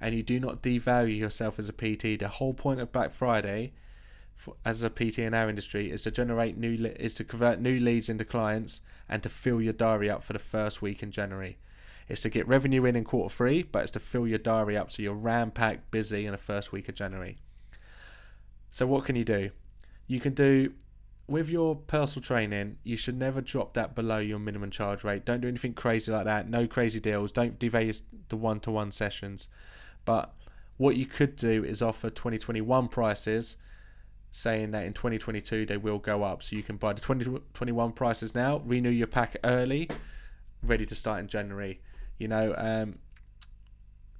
and 0.00 0.14
you 0.14 0.22
do 0.22 0.40
not 0.40 0.62
devalue 0.62 1.16
yourself 1.16 1.58
as 1.58 1.68
a 1.68 1.72
PT. 1.72 2.18
The 2.18 2.28
whole 2.28 2.54
point 2.54 2.80
of 2.80 2.90
Black 2.90 3.12
Friday 3.12 3.72
for, 4.36 4.54
as 4.64 4.82
a 4.82 4.90
PT 4.90 5.20
in 5.20 5.34
our 5.34 5.48
industry 5.48 5.90
is 5.90 6.02
to 6.02 6.10
generate 6.10 6.56
new 6.56 6.74
is 6.98 7.14
to 7.16 7.24
convert 7.24 7.60
new 7.60 7.80
leads 7.80 8.08
into 8.08 8.24
clients 8.24 8.80
and 9.08 9.22
to 9.22 9.28
fill 9.28 9.60
your 9.60 9.72
diary 9.72 10.10
up 10.10 10.22
for 10.22 10.32
the 10.32 10.38
first 10.38 10.82
week 10.82 11.02
in 11.02 11.10
January. 11.10 11.58
It's 12.08 12.22
to 12.22 12.30
get 12.30 12.46
revenue 12.46 12.84
in 12.84 12.94
in 12.94 13.04
quarter 13.04 13.34
three, 13.34 13.62
but 13.64 13.82
it's 13.82 13.90
to 13.92 14.00
fill 14.00 14.28
your 14.28 14.38
diary 14.38 14.76
up 14.76 14.92
so 14.92 15.02
you're 15.02 15.14
ram 15.14 15.50
packed 15.50 15.90
busy 15.90 16.26
in 16.26 16.32
the 16.32 16.38
first 16.38 16.70
week 16.70 16.88
of 16.88 16.94
January. 16.94 17.38
So 18.70 18.86
what 18.86 19.04
can 19.04 19.16
you 19.16 19.24
do? 19.24 19.50
You 20.06 20.20
can 20.20 20.34
do 20.34 20.72
with 21.28 21.48
your 21.48 21.74
personal 21.74 22.22
training, 22.22 22.78
you 22.84 22.96
should 22.96 23.18
never 23.18 23.40
drop 23.40 23.74
that 23.74 23.94
below 23.94 24.18
your 24.18 24.38
minimum 24.38 24.70
charge 24.70 25.02
rate. 25.02 25.24
Don't 25.24 25.40
do 25.40 25.48
anything 25.48 25.74
crazy 25.74 26.12
like 26.12 26.24
that. 26.26 26.48
No 26.48 26.68
crazy 26.68 27.00
deals. 27.00 27.32
Don't 27.32 27.58
devalue 27.58 28.00
the 28.28 28.36
one 28.36 28.60
to 28.60 28.70
one 28.70 28.92
sessions. 28.92 29.48
But 30.04 30.32
what 30.76 30.96
you 30.96 31.06
could 31.06 31.34
do 31.34 31.64
is 31.64 31.82
offer 31.82 32.10
2021 32.10 32.88
prices 32.88 33.56
saying 34.36 34.70
that 34.72 34.84
in 34.84 34.92
2022 34.92 35.64
they 35.64 35.78
will 35.78 35.98
go 35.98 36.22
up. 36.22 36.42
So 36.42 36.56
you 36.56 36.62
can 36.62 36.76
buy 36.76 36.92
the 36.92 37.00
2021 37.00 37.92
prices 37.92 38.34
now, 38.34 38.58
renew 38.66 38.90
your 38.90 39.06
pack 39.06 39.36
early, 39.44 39.88
ready 40.62 40.84
to 40.84 40.94
start 40.94 41.20
in 41.20 41.26
January. 41.26 41.80
You 42.18 42.28
know, 42.28 42.54
um, 42.56 42.98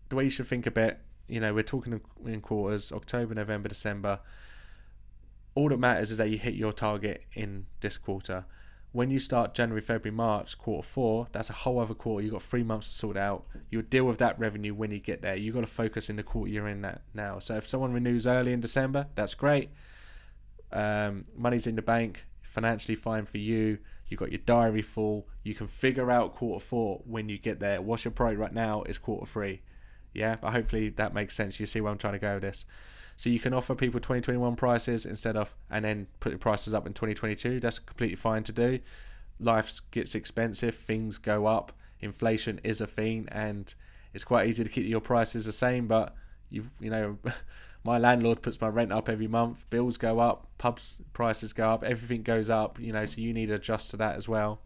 the 0.09 0.17
way 0.17 0.25
you 0.25 0.31
should 0.31 0.47
think 0.47 0.67
a 0.67 0.71
bit, 0.71 1.01
you 1.29 1.39
know, 1.39 1.53
we're 1.53 1.63
talking 1.63 2.01
in 2.25 2.41
quarters 2.41 2.93
October, 2.93 3.35
November, 3.35 3.69
December. 3.69 4.21
All 5.55 5.69
that 5.69 5.79
matters 5.79 6.11
is 6.11 6.19
that 6.19 6.31
you 6.31 6.39
hit 6.39 6.55
your 6.55 6.73
target 6.73 7.25
in 7.35 7.67
this 7.81 7.99
quarter. 7.99 8.47
When 8.93 9.11
you 9.11 9.19
start 9.19 9.55
January, 9.55 9.83
February, 9.83 10.17
March, 10.17 10.57
quarter 10.57 10.87
four, 10.87 11.27
that's 11.33 11.51
a 11.51 11.53
whole 11.53 11.79
other 11.79 11.93
quarter. 11.93 12.25
You've 12.25 12.33
got 12.33 12.43
three 12.43 12.62
months 12.62 12.89
to 12.89 12.95
sort 12.95 13.19
out. 13.19 13.45
You'll 13.71 13.83
deal 13.83 14.05
with 14.05 14.17
that 14.19 14.39
revenue 14.39 14.73
when 14.73 14.93
you 14.93 14.99
get 14.99 15.21
there. 15.21 15.37
You've 15.37 15.55
got 15.55 15.61
to 15.61 15.67
focus 15.67 16.09
in 16.09 16.17
the 16.17 16.23
quarter 16.23 16.51
you're 16.51 16.69
in 16.69 16.81
that 16.83 17.03
now. 17.12 17.39
So 17.39 17.57
if 17.57 17.69
someone 17.69 17.93
renews 17.93 18.27
early 18.27 18.55
in 18.55 18.61
December, 18.61 19.09
that's 19.15 19.35
great 19.35 19.69
um, 20.76 21.25
money's 21.34 21.67
in 21.67 21.75
the 21.75 21.82
bank, 21.82 22.26
financially 22.43 22.94
fine 22.94 23.25
for 23.25 23.38
you. 23.38 23.78
You've 24.08 24.20
got 24.20 24.31
your 24.31 24.43
diary 24.44 24.82
full. 24.82 25.26
You 25.43 25.55
can 25.55 25.67
figure 25.67 26.11
out 26.11 26.34
quarter 26.34 26.64
four 26.64 27.02
when 27.06 27.28
you 27.28 27.38
get 27.38 27.58
there. 27.58 27.81
What's 27.81 28.05
your 28.05 28.12
priority 28.12 28.37
right 28.37 28.52
now 28.52 28.82
is 28.82 28.99
quarter 28.99 29.26
three. 29.26 29.62
Yeah, 30.12 30.37
but 30.40 30.52
hopefully 30.52 30.90
that 30.90 31.14
makes 31.14 31.34
sense. 31.34 31.58
You 31.58 31.67
see 31.67 31.81
where 31.81 31.90
I'm 31.90 31.99
trying 31.99 32.12
to 32.12 32.19
go 32.19 32.34
with 32.34 32.43
this. 32.43 32.67
So 33.17 33.31
you 33.31 33.40
can 33.40 33.55
offer 33.55 33.75
people 33.75 33.99
2021 33.99 34.56
prices 34.56 35.06
instead 35.06 35.37
of, 35.37 35.55
and 35.70 35.84
then 35.84 36.06
put 36.20 36.32
the 36.32 36.38
prices 36.38 36.75
up 36.75 36.87
in 36.87 36.93
2022. 36.93 37.61
That's 37.61 37.78
completely 37.78 38.17
fine 38.17 38.43
to 38.44 38.52
do. 38.52 38.78
Life 39.40 39.81
gets 39.90 40.14
expensive, 40.14 40.75
things 40.75 41.16
go 41.18 41.47
up, 41.47 41.73
inflation 42.00 42.61
is 42.62 42.83
a 42.83 42.87
thing, 42.87 43.28
and 43.33 43.73
it's 44.12 44.25
quite 44.25 44.49
easy 44.49 44.62
to 44.62 44.71
keep 44.71 44.87
your 44.87 45.00
prices 45.00 45.47
the 45.47 45.52
same. 45.52 45.87
But 45.87 46.14
you've, 46.50 46.68
you 46.80 46.90
know, 46.90 47.18
my 47.87 47.99
landlord 47.99 48.43
puts 48.43 48.61
my 48.61 48.66
rent 48.66 48.93
up 48.93 49.09
every 49.09 49.28
month, 49.28 49.64
bills 49.71 49.97
go 49.97 50.19
up, 50.19 50.49
pubs 50.59 50.97
prices 51.12 51.52
go 51.52 51.71
up, 51.71 51.85
everything 51.85 52.25
goes 52.25 52.50
up, 52.50 52.81
you 52.81 52.93
know, 52.93 53.07
so 53.07 53.21
you 53.21 53.33
need 53.33 53.47
to 53.47 53.55
adjust 53.55 53.90
to 53.93 53.97
that 53.97 54.16
as 54.16 54.28
well. 54.28 54.61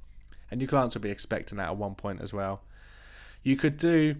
And 0.50 0.58
your 0.58 0.68
clients 0.68 0.96
will 0.96 1.02
be 1.02 1.10
expecting 1.10 1.58
that 1.58 1.68
at 1.68 1.76
one 1.76 1.94
point 1.94 2.22
as 2.22 2.32
well. 2.32 2.62
You 3.42 3.56
could 3.56 3.76
do, 3.76 4.16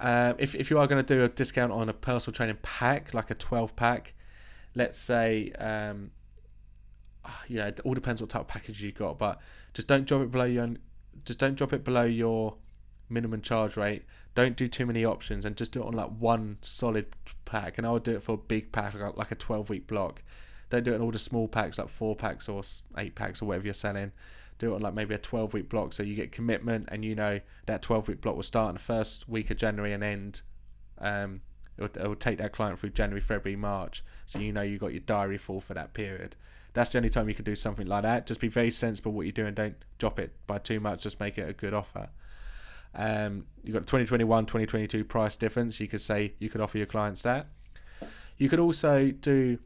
uh, 0.00 0.34
if, 0.36 0.56
if 0.56 0.68
you 0.68 0.80
are 0.80 0.88
going 0.88 1.02
to 1.02 1.14
do 1.14 1.22
a 1.22 1.28
discount 1.28 1.70
on 1.70 1.88
a 1.88 1.92
personal 1.92 2.34
training 2.34 2.58
pack, 2.60 3.14
like 3.14 3.30
a 3.30 3.34
12 3.36 3.76
pack, 3.76 4.14
let's 4.74 4.98
say, 4.98 5.52
um, 5.52 6.10
you 7.46 7.58
know, 7.58 7.68
it 7.68 7.78
all 7.84 7.94
depends 7.94 8.20
what 8.20 8.30
type 8.30 8.42
of 8.42 8.48
package 8.48 8.82
you've 8.82 8.96
got, 8.96 9.16
but 9.16 9.40
just 9.74 9.86
don't 9.86 10.06
drop 10.06 10.22
it 10.22 10.32
below 10.32 10.44
your, 10.44 10.68
just 11.24 11.38
don't 11.38 11.54
drop 11.54 11.72
it 11.72 11.84
below 11.84 12.02
your 12.02 12.56
minimum 13.08 13.42
charge 13.42 13.76
rate. 13.76 14.02
Don't 14.38 14.54
do 14.54 14.68
too 14.68 14.86
many 14.86 15.04
options 15.04 15.44
and 15.44 15.56
just 15.56 15.72
do 15.72 15.82
it 15.82 15.86
on 15.86 15.94
like 15.94 16.10
one 16.16 16.58
solid 16.60 17.06
pack. 17.44 17.76
And 17.76 17.84
I 17.84 17.90
would 17.90 18.04
do 18.04 18.14
it 18.14 18.22
for 18.22 18.34
a 18.34 18.36
big 18.36 18.70
pack, 18.70 18.94
like 18.94 19.32
a 19.32 19.34
12 19.34 19.68
week 19.68 19.88
block. 19.88 20.22
Don't 20.70 20.84
do 20.84 20.92
it 20.92 20.94
in 20.94 21.02
all 21.02 21.10
the 21.10 21.18
small 21.18 21.48
packs, 21.48 21.76
like 21.76 21.88
four 21.88 22.14
packs 22.14 22.48
or 22.48 22.62
eight 22.98 23.16
packs 23.16 23.42
or 23.42 23.46
whatever 23.46 23.64
you're 23.64 23.74
selling. 23.74 24.12
Do 24.58 24.70
it 24.70 24.76
on 24.76 24.80
like 24.82 24.94
maybe 24.94 25.12
a 25.12 25.18
12 25.18 25.54
week 25.54 25.68
block 25.68 25.92
so 25.92 26.04
you 26.04 26.14
get 26.14 26.30
commitment 26.30 26.88
and 26.92 27.04
you 27.04 27.16
know 27.16 27.40
that 27.66 27.82
12 27.82 28.06
week 28.06 28.20
block 28.20 28.36
will 28.36 28.44
start 28.44 28.68
in 28.68 28.74
the 28.76 28.80
first 28.80 29.28
week 29.28 29.50
of 29.50 29.56
January 29.56 29.92
and 29.92 30.04
end. 30.04 30.42
Um, 30.98 31.40
it 31.76 31.80
will, 31.80 32.04
it 32.04 32.06
will 32.06 32.14
take 32.14 32.38
that 32.38 32.52
client 32.52 32.78
through 32.78 32.90
January, 32.90 33.20
February, 33.20 33.56
March. 33.56 34.04
So 34.26 34.38
you 34.38 34.52
know 34.52 34.62
you 34.62 34.78
got 34.78 34.92
your 34.92 35.00
diary 35.00 35.38
full 35.38 35.60
for 35.60 35.74
that 35.74 35.94
period. 35.94 36.36
That's 36.74 36.92
the 36.92 36.98
only 36.98 37.10
time 37.10 37.28
you 37.28 37.34
can 37.34 37.44
do 37.44 37.56
something 37.56 37.88
like 37.88 38.04
that. 38.04 38.28
Just 38.28 38.38
be 38.38 38.46
very 38.46 38.70
sensible 38.70 39.10
what 39.10 39.22
you're 39.22 39.32
doing. 39.32 39.54
Don't 39.54 39.74
drop 39.98 40.20
it 40.20 40.30
by 40.46 40.58
too 40.58 40.78
much. 40.78 41.02
Just 41.02 41.18
make 41.18 41.38
it 41.38 41.48
a 41.48 41.52
good 41.52 41.74
offer. 41.74 42.10
Um, 42.94 43.46
you've 43.62 43.74
got 43.74 43.86
2021, 43.86 44.46
2022 44.46 45.04
price 45.04 45.36
difference. 45.36 45.80
You 45.80 45.88
could 45.88 46.00
say 46.00 46.34
you 46.38 46.48
could 46.48 46.60
offer 46.60 46.78
your 46.78 46.86
clients 46.86 47.22
that. 47.22 47.46
You 48.36 48.48
could 48.48 48.60
also 48.60 49.10
do 49.10 49.58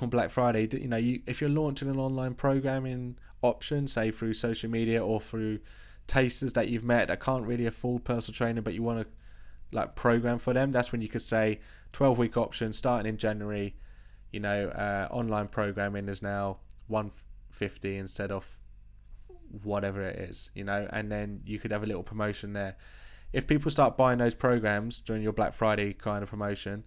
on 0.00 0.08
Black 0.08 0.30
Friday. 0.30 0.68
You 0.70 0.88
know, 0.88 0.96
you, 0.96 1.22
if 1.26 1.40
you're 1.40 1.50
launching 1.50 1.88
an 1.88 1.98
online 1.98 2.34
programming 2.34 3.16
option, 3.42 3.86
say 3.86 4.10
through 4.10 4.34
social 4.34 4.70
media 4.70 5.04
or 5.04 5.20
through 5.20 5.60
tasters 6.06 6.52
that 6.52 6.68
you've 6.68 6.84
met 6.84 7.08
that 7.08 7.20
can't 7.20 7.44
really 7.44 7.66
afford 7.66 8.04
personal 8.04 8.36
training, 8.36 8.62
but 8.62 8.74
you 8.74 8.82
want 8.82 9.00
to 9.00 9.06
like 9.72 9.94
program 9.94 10.38
for 10.38 10.52
them, 10.52 10.70
that's 10.70 10.92
when 10.92 11.00
you 11.00 11.08
could 11.08 11.22
say 11.22 11.60
12 11.92 12.18
week 12.18 12.36
option 12.36 12.72
starting 12.72 13.08
in 13.08 13.16
January. 13.16 13.74
You 14.32 14.40
know, 14.40 14.68
uh, 14.68 15.08
online 15.10 15.48
programming 15.48 16.08
is 16.08 16.22
now 16.22 16.58
150 16.88 17.96
instead 17.96 18.30
of 18.30 18.58
whatever 19.62 20.02
it 20.02 20.18
is, 20.18 20.50
you 20.54 20.64
know, 20.64 20.88
and 20.92 21.10
then 21.10 21.40
you 21.44 21.58
could 21.58 21.70
have 21.70 21.82
a 21.82 21.86
little 21.86 22.02
promotion 22.02 22.52
there. 22.52 22.76
If 23.32 23.46
people 23.46 23.70
start 23.70 23.96
buying 23.96 24.18
those 24.18 24.34
programs 24.34 25.00
during 25.00 25.22
your 25.22 25.32
Black 25.32 25.54
Friday 25.54 25.92
kind 25.92 26.22
of 26.22 26.30
promotion, 26.30 26.84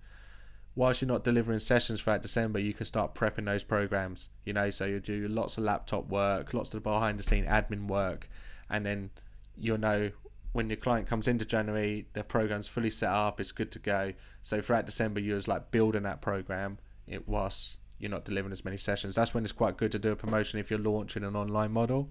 whilst 0.75 1.01
you're 1.01 1.07
not 1.07 1.23
delivering 1.23 1.59
sessions 1.59 2.01
throughout 2.01 2.21
December, 2.21 2.59
you 2.59 2.73
can 2.73 2.85
start 2.85 3.13
prepping 3.13 3.45
those 3.45 3.63
programs, 3.63 4.29
you 4.45 4.53
know, 4.53 4.69
so 4.69 4.85
you 4.85 4.99
do 4.99 5.27
lots 5.27 5.57
of 5.57 5.63
laptop 5.63 6.07
work, 6.07 6.53
lots 6.53 6.73
of 6.73 6.83
behind 6.83 7.19
the 7.19 7.23
scene 7.23 7.45
admin 7.45 7.87
work, 7.87 8.29
and 8.69 8.85
then 8.85 9.09
you'll 9.57 9.77
know 9.77 10.11
when 10.53 10.69
your 10.69 10.77
client 10.77 11.07
comes 11.07 11.27
into 11.27 11.45
January, 11.45 12.07
their 12.13 12.23
program's 12.23 12.67
fully 12.67 12.89
set 12.89 13.11
up, 13.11 13.39
it's 13.39 13.51
good 13.51 13.71
to 13.71 13.79
go. 13.79 14.13
So 14.41 14.61
throughout 14.61 14.87
December, 14.87 15.19
you're 15.19 15.37
just 15.37 15.47
like 15.47 15.69
building 15.69 16.03
that 16.03 16.21
program 16.21 16.79
it 17.09 17.27
was 17.27 17.77
you're 17.97 18.11
not 18.11 18.23
delivering 18.23 18.53
as 18.53 18.63
many 18.63 18.77
sessions. 18.77 19.15
That's 19.15 19.33
when 19.33 19.43
it's 19.43 19.51
quite 19.51 19.75
good 19.75 19.91
to 19.91 19.99
do 19.99 20.11
a 20.11 20.15
promotion 20.15 20.59
if 20.59 20.69
you're 20.69 20.79
launching 20.79 21.23
an 21.25 21.35
online 21.35 21.71
model. 21.71 22.09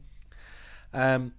Um, 0.92 1.32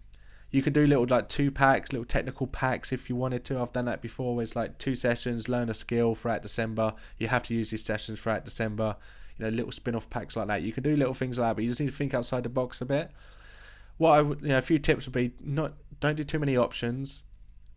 you 0.51 0.63
could 0.63 0.73
do 0.73 0.87
little 0.87 1.05
like 1.05 1.29
two 1.29 1.51
packs, 1.51 1.91
little 1.91 2.05
technical 2.05 2.47
packs 2.47 2.91
if 2.91 3.09
you 3.09 3.15
wanted 3.15 3.43
to. 3.45 3.59
I've 3.59 3.71
done 3.71 3.85
that 3.85 4.01
before. 4.01 4.41
It's 4.41 4.55
like 4.55 4.77
two 4.79 4.95
sessions, 4.95 5.47
learn 5.47 5.69
a 5.69 5.73
skill 5.73 6.15
throughout 6.15 6.41
December. 6.41 6.93
You 7.17 7.27
have 7.27 7.43
to 7.43 7.53
use 7.53 7.69
these 7.69 7.83
sessions 7.83 8.19
throughout 8.19 8.45
December. 8.45 8.95
You 9.37 9.45
know, 9.45 9.51
little 9.51 9.71
spin-off 9.71 10.09
packs 10.09 10.35
like 10.35 10.47
that. 10.47 10.63
You 10.63 10.73
can 10.73 10.83
do 10.83 10.95
little 10.95 11.13
things 11.13 11.37
like 11.37 11.49
that, 11.49 11.55
but 11.55 11.63
you 11.63 11.69
just 11.69 11.79
need 11.79 11.89
to 11.89 11.95
think 11.95 12.13
outside 12.13 12.43
the 12.43 12.49
box 12.49 12.81
a 12.81 12.85
bit. 12.85 13.11
What 13.97 14.11
I 14.11 14.21
would, 14.21 14.41
you 14.41 14.49
know, 14.49 14.57
a 14.57 14.61
few 14.61 14.79
tips 14.79 15.05
would 15.05 15.13
be 15.13 15.33
not 15.39 15.73
don't 15.99 16.15
do 16.15 16.23
too 16.23 16.39
many 16.39 16.57
options. 16.57 17.23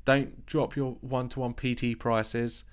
Don't 0.05 0.47
drop 0.47 0.75
your 0.75 0.97
one-to-one 1.01 1.55
PT 1.55 1.99
prices 1.99 2.65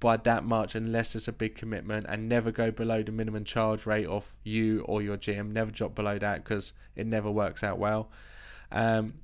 by 0.00 0.16
that 0.16 0.44
much 0.44 0.74
unless 0.74 1.14
it's 1.14 1.28
a 1.28 1.32
big 1.32 1.54
commitment 1.54 2.06
and 2.08 2.28
never 2.28 2.50
go 2.50 2.70
below 2.70 3.02
the 3.02 3.12
minimum 3.12 3.44
charge 3.44 3.86
rate 3.86 4.06
of 4.06 4.34
you 4.44 4.80
or 4.82 5.00
your 5.00 5.16
gym 5.16 5.50
never 5.50 5.70
drop 5.70 5.94
below 5.94 6.18
that 6.18 6.44
because 6.44 6.74
it 6.96 7.06
never 7.06 7.30
works 7.30 7.62
out 7.62 7.78
well 7.78 8.10
um, 8.72 9.14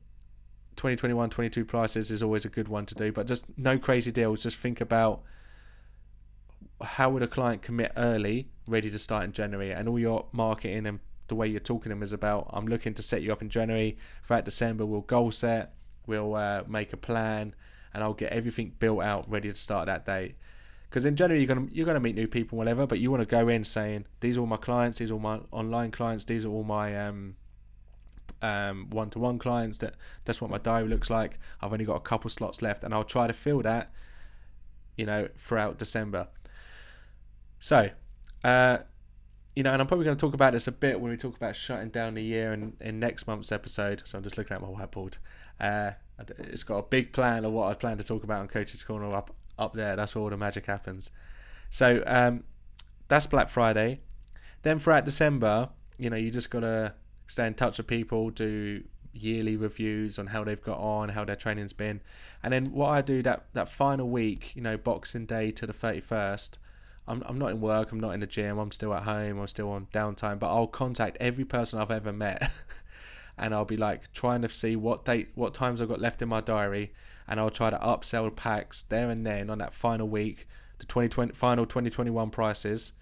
2021 0.76 1.30
22 1.30 1.64
prices 1.64 2.10
is 2.10 2.22
always 2.22 2.44
a 2.44 2.48
good 2.48 2.68
one 2.68 2.86
to 2.86 2.94
do 2.94 3.12
but 3.12 3.26
just 3.26 3.44
no 3.56 3.78
crazy 3.78 4.10
deals. 4.10 4.42
Just 4.42 4.56
think 4.56 4.80
about 4.80 5.22
how 6.80 7.10
would 7.10 7.22
a 7.22 7.28
client 7.28 7.62
commit 7.62 7.92
early 7.96 8.48
ready 8.66 8.90
to 8.90 8.98
start 8.98 9.24
in 9.24 9.32
january? 9.32 9.72
And 9.72 9.88
all 9.88 9.98
your 9.98 10.26
marketing 10.32 10.86
and 10.86 11.00
the 11.28 11.34
way 11.34 11.46
you're 11.46 11.60
talking 11.60 11.84
to 11.84 11.88
them 11.90 12.02
is 12.02 12.12
about 12.12 12.50
i'm 12.52 12.66
looking 12.66 12.92
to 12.94 13.02
set 13.02 13.22
you 13.22 13.32
up 13.32 13.42
in 13.42 13.48
january 13.48 13.96
throughout 14.24 14.44
december. 14.44 14.84
We'll 14.86 15.02
goal 15.02 15.30
set. 15.30 15.74
We'll 16.06 16.34
uh, 16.34 16.64
make 16.66 16.92
a 16.92 16.96
plan 16.96 17.54
and 17.94 18.02
i'll 18.02 18.14
get 18.14 18.32
everything 18.32 18.72
built 18.78 19.02
out 19.02 19.30
ready 19.30 19.50
to 19.50 19.54
start 19.54 19.86
that 19.86 20.06
date 20.06 20.36
because 20.92 21.06
in 21.06 21.16
general 21.16 21.40
you're 21.40 21.46
gonna 21.46 21.66
you're 21.72 21.86
gonna 21.86 22.00
meet 22.00 22.14
new 22.14 22.26
people 22.26 22.58
whatever 22.58 22.86
but 22.86 22.98
you 22.98 23.10
want 23.10 23.22
to 23.22 23.26
go 23.26 23.48
in 23.48 23.64
saying 23.64 24.04
these 24.20 24.36
are 24.36 24.40
all 24.40 24.46
my 24.46 24.58
clients. 24.58 24.98
These 24.98 25.10
are 25.10 25.14
all 25.14 25.20
my 25.20 25.40
online 25.50 25.90
clients. 25.90 26.26
These 26.26 26.44
are 26.44 26.50
all 26.50 26.64
my 26.64 27.06
um 27.06 27.34
um 28.42 28.88
one-to-one 28.90 29.38
clients 29.38 29.78
that 29.78 29.94
that's 30.24 30.40
what 30.40 30.50
my 30.50 30.58
diary 30.58 30.88
looks 30.88 31.08
like 31.08 31.38
i've 31.60 31.72
only 31.72 31.84
got 31.84 31.94
a 31.94 32.00
couple 32.00 32.28
slots 32.28 32.60
left 32.60 32.84
and 32.84 32.92
i'll 32.92 33.04
try 33.04 33.26
to 33.26 33.32
fill 33.32 33.62
that 33.62 33.92
you 34.96 35.06
know 35.06 35.28
throughout 35.38 35.78
december 35.78 36.28
so 37.60 37.88
uh 38.44 38.78
you 39.54 39.62
know, 39.62 39.72
and 39.72 39.82
I'm 39.82 39.86
probably 39.86 40.04
going 40.04 40.16
to 40.16 40.20
talk 40.20 40.34
about 40.34 40.54
this 40.54 40.66
a 40.66 40.72
bit 40.72 40.98
when 40.98 41.10
we 41.10 41.16
talk 41.16 41.36
about 41.36 41.54
shutting 41.54 41.90
down 41.90 42.14
the 42.14 42.22
year 42.22 42.52
in, 42.52 42.72
in 42.80 42.98
next 42.98 43.26
month's 43.26 43.52
episode. 43.52 44.02
So 44.06 44.16
I'm 44.16 44.24
just 44.24 44.38
looking 44.38 44.54
at 44.56 44.62
my 44.62 44.68
whiteboard. 44.68 45.14
Uh, 45.60 45.92
it's 46.38 46.64
got 46.64 46.78
a 46.78 46.82
big 46.82 47.12
plan 47.12 47.44
of 47.44 47.52
what 47.52 47.70
I 47.70 47.74
plan 47.74 47.98
to 47.98 48.04
talk 48.04 48.24
about 48.24 48.40
on 48.40 48.48
Coach's 48.48 48.82
Corner 48.82 49.14
up 49.14 49.34
up 49.58 49.74
there. 49.74 49.94
That's 49.96 50.14
where 50.14 50.22
all 50.22 50.30
the 50.30 50.36
magic 50.36 50.66
happens. 50.66 51.10
So 51.70 52.02
um, 52.06 52.44
that's 53.08 53.26
Black 53.26 53.48
Friday. 53.48 54.00
Then 54.62 54.78
throughout 54.78 55.04
December, 55.04 55.68
you 55.98 56.08
know, 56.08 56.16
you 56.16 56.30
just 56.30 56.48
gotta 56.48 56.94
stay 57.26 57.46
in 57.46 57.54
touch 57.54 57.78
with 57.78 57.86
people, 57.86 58.30
do 58.30 58.82
yearly 59.12 59.56
reviews 59.56 60.18
on 60.18 60.28
how 60.28 60.42
they've 60.42 60.62
got 60.62 60.78
on, 60.78 61.10
how 61.10 61.24
their 61.24 61.36
training's 61.36 61.72
been, 61.72 62.00
and 62.42 62.52
then 62.52 62.66
what 62.66 62.88
I 62.88 63.02
do 63.02 63.22
that 63.22 63.44
that 63.52 63.68
final 63.68 64.08
week, 64.08 64.52
you 64.54 64.62
know, 64.62 64.76
Boxing 64.76 65.26
Day 65.26 65.50
to 65.52 65.66
the 65.66 65.72
thirty 65.72 66.00
first. 66.00 66.58
I'm 67.08 67.22
I'm 67.26 67.38
not 67.38 67.50
in 67.50 67.60
work, 67.60 67.92
I'm 67.92 68.00
not 68.00 68.12
in 68.12 68.20
the 68.20 68.26
gym, 68.26 68.58
I'm 68.58 68.70
still 68.70 68.94
at 68.94 69.02
home, 69.02 69.40
I'm 69.40 69.46
still 69.48 69.70
on 69.70 69.88
downtime, 69.92 70.38
but 70.38 70.48
I'll 70.54 70.68
contact 70.68 71.16
every 71.20 71.44
person 71.44 71.78
I've 71.78 71.90
ever 71.90 72.12
met. 72.12 72.50
and 73.38 73.54
I'll 73.54 73.64
be 73.64 73.76
like 73.76 74.12
trying 74.12 74.42
to 74.42 74.48
see 74.48 74.76
what 74.76 75.04
date, 75.04 75.30
what 75.34 75.54
times 75.54 75.80
I've 75.80 75.88
got 75.88 76.00
left 76.00 76.22
in 76.22 76.28
my 76.28 76.40
diary, 76.40 76.92
and 77.26 77.40
I'll 77.40 77.50
try 77.50 77.70
to 77.70 77.78
upsell 77.78 78.34
packs 78.34 78.84
there 78.88 79.10
and 79.10 79.26
then 79.26 79.50
on 79.50 79.58
that 79.58 79.74
final 79.74 80.08
week, 80.08 80.46
the 80.78 80.86
2020 80.86 81.32
final 81.32 81.66
2021 81.66 82.30
prices, 82.30 82.92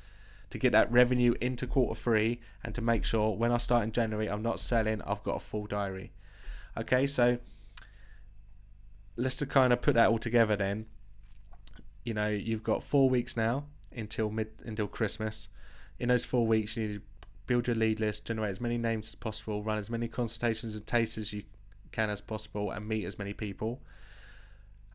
to 0.51 0.59
get 0.59 0.73
that 0.73 0.91
revenue 0.91 1.35
into 1.41 1.67
quarter 1.67 1.99
three, 1.99 2.41
and 2.65 2.75
to 2.75 2.81
make 2.81 3.05
sure 3.05 3.37
when 3.37 3.53
I 3.53 3.59
start 3.59 3.85
in 3.85 3.93
January, 3.93 4.29
I'm 4.29 4.43
not 4.43 4.61
selling. 4.61 5.01
I've 5.03 5.23
got 5.23 5.37
a 5.37 5.41
full 5.41 5.67
diary. 5.67 6.13
Okay, 6.77 7.07
so 7.07 7.39
let's 9.17 9.37
to 9.37 9.47
kind 9.47 9.73
of 9.73 9.81
put 9.81 9.95
that 9.95 10.09
all 10.09 10.19
together. 10.19 10.57
Then, 10.57 10.87
you 12.05 12.15
know, 12.15 12.29
you've 12.29 12.63
got 12.63 12.83
four 12.83 13.09
weeks 13.09 13.37
now 13.37 13.65
until 13.93 14.31
mid 14.31 14.49
until 14.65 14.87
Christmas. 14.87 15.49
In 15.99 16.09
those 16.09 16.25
four 16.25 16.47
weeks, 16.47 16.77
you 16.77 16.87
need 16.87 16.95
to 16.95 17.03
build 17.47 17.67
your 17.67 17.77
lead 17.77 18.01
list, 18.01 18.25
generate 18.25 18.51
as 18.51 18.61
many 18.61 18.79
names 18.79 19.09
as 19.09 19.15
possible, 19.15 19.63
run 19.63 19.79
as 19.79 19.91
many 19.91 20.09
consultations 20.09 20.75
and 20.75 20.87
tastes 20.87 21.19
as 21.19 21.33
you 21.33 21.43
can 21.93 22.09
as 22.09 22.21
possible, 22.21 22.71
and 22.71 22.89
meet 22.89 23.05
as 23.05 23.19
many 23.19 23.33
people. 23.33 23.81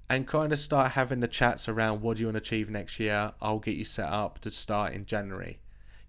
And 0.10 0.28
kind 0.28 0.54
of 0.54 0.60
start 0.60 0.92
having 0.92 1.20
the 1.20 1.28
chats 1.28 1.68
around 1.68 2.02
what 2.02 2.18
do 2.18 2.22
you 2.22 2.28
want 2.28 2.36
to 2.36 2.42
achieve 2.42 2.70
next 2.70 3.00
year. 3.00 3.34
I'll 3.42 3.60
get 3.60 3.76
you 3.76 3.86
set 3.86 4.08
up 4.08 4.40
to 4.40 4.52
start 4.52 4.94
in 4.94 5.06
January. 5.06 5.60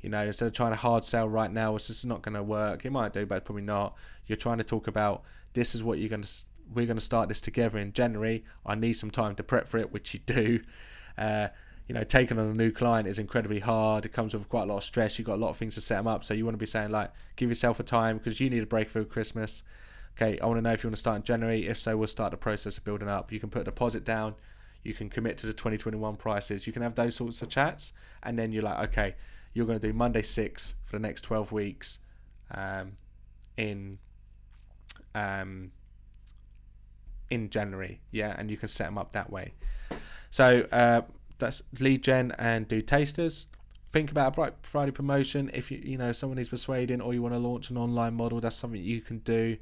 You 0.02 0.10
know, 0.10 0.22
instead 0.22 0.46
of 0.46 0.52
trying 0.52 0.72
to 0.72 0.76
hard 0.76 1.02
sell 1.02 1.28
right 1.28 1.50
now, 1.50 1.74
it's 1.74 1.86
just 1.86 2.04
not 2.06 2.22
going 2.22 2.34
to 2.34 2.42
work. 2.42 2.84
It 2.84 2.90
might 2.90 3.12
do, 3.14 3.24
but 3.24 3.44
probably 3.44 3.62
not. 3.62 3.96
You're 4.26 4.36
trying 4.36 4.58
to 4.58 4.64
talk 4.64 4.86
about 4.86 5.22
this 5.54 5.74
is 5.74 5.82
what 5.82 5.98
you're 5.98 6.10
going 6.10 6.22
to. 6.22 6.30
We're 6.74 6.86
going 6.86 6.98
to 6.98 7.04
start 7.04 7.28
this 7.28 7.40
together 7.40 7.78
in 7.78 7.92
January. 7.92 8.44
I 8.66 8.74
need 8.74 8.94
some 8.94 9.10
time 9.10 9.34
to 9.36 9.42
prep 9.42 9.68
for 9.68 9.78
it, 9.78 9.92
which 9.92 10.14
you 10.14 10.20
do. 10.20 10.60
Uh, 11.18 11.48
you 11.88 11.94
know, 11.94 12.02
taking 12.02 12.38
on 12.38 12.46
a 12.46 12.54
new 12.54 12.70
client 12.70 13.06
is 13.06 13.18
incredibly 13.18 13.60
hard. 13.60 14.04
It 14.04 14.12
comes 14.12 14.34
with 14.34 14.48
quite 14.48 14.64
a 14.64 14.66
lot 14.66 14.78
of 14.78 14.84
stress. 14.84 15.18
You've 15.18 15.26
got 15.26 15.36
a 15.36 15.42
lot 15.42 15.50
of 15.50 15.56
things 15.56 15.76
to 15.76 15.80
set 15.80 15.96
them 15.96 16.06
up. 16.06 16.24
So 16.24 16.34
you 16.34 16.44
want 16.44 16.54
to 16.54 16.58
be 16.58 16.66
saying, 16.66 16.90
like, 16.90 17.10
give 17.36 17.48
yourself 17.48 17.78
a 17.80 17.84
time 17.84 18.18
because 18.18 18.40
you 18.40 18.50
need 18.50 18.62
a 18.62 18.66
break 18.66 18.88
for 18.88 19.04
Christmas. 19.04 19.62
Okay, 20.16 20.38
I 20.38 20.46
want 20.46 20.56
to 20.58 20.62
know 20.62 20.73
if 20.73 20.82
you 20.82 20.88
want 20.88 20.96
to 20.96 21.00
start 21.00 21.16
in 21.16 21.23
January. 21.25 21.66
If 21.66 21.78
so, 21.78 21.96
we'll 21.96 22.08
start 22.08 22.30
the 22.30 22.38
process 22.38 22.78
of 22.78 22.85
building 22.85 23.08
up. 23.08 23.30
You 23.30 23.38
can 23.38 23.50
put 23.50 23.62
a 23.62 23.64
deposit 23.64 24.04
down. 24.04 24.35
You 24.82 24.94
can 24.94 25.11
commit 25.11 25.37
to 25.38 25.46
the 25.46 25.52
2021 25.52 26.16
prices. 26.16 26.66
You 26.66 26.73
can 26.73 26.82
have 26.82 26.94
those 26.94 27.16
sorts 27.16 27.42
of 27.42 27.49
chats. 27.49 27.92
And 28.23 28.38
then 28.38 28.50
you're 28.50 28.62
like, 28.62 28.88
okay, 28.90 29.14
you're 29.52 29.66
going 29.66 29.78
to 29.78 29.87
do 29.87 29.92
Monday 29.92 30.23
6 30.23 30.75
for 30.87 30.96
the 30.96 31.00
next 31.00 31.23
12 31.23 31.52
weeks 31.52 31.99
um, 32.52 32.92
in. 33.56 33.99
Um, 35.14 35.73
in 37.30 37.50
January, 37.50 38.00
yeah, 38.11 38.35
and 38.38 38.50
you 38.50 38.56
can 38.56 38.68
set 38.68 38.85
them 38.85 38.99
up 38.99 39.12
that 39.12 39.30
way. 39.30 39.52
So 40.30 40.66
uh, 40.73 41.02
that's 41.38 41.62
lead 41.80 42.02
gen 42.02 42.32
and 42.38 42.68
do 42.68 42.82
tasters. 42.82 43.46
Think 43.92 44.11
about 44.11 44.28
a 44.28 44.30
Black 44.32 44.52
Friday 44.62 44.92
promotion. 44.92 45.50
If 45.54 45.70
you 45.70 45.80
you 45.82 45.99
know 45.99 46.12
someone 46.12 46.38
is 46.38 46.49
persuading 46.49 47.00
or 47.00 47.14
you 47.14 47.23
want 47.23 47.35
to 47.35 47.38
launch 47.38 47.70
an 47.70 47.76
online 47.76 48.14
model, 48.14 48.40
that's 48.40 48.56
something 48.56 48.82
you 48.82 49.00
can 49.00 49.18
do. 49.18 49.56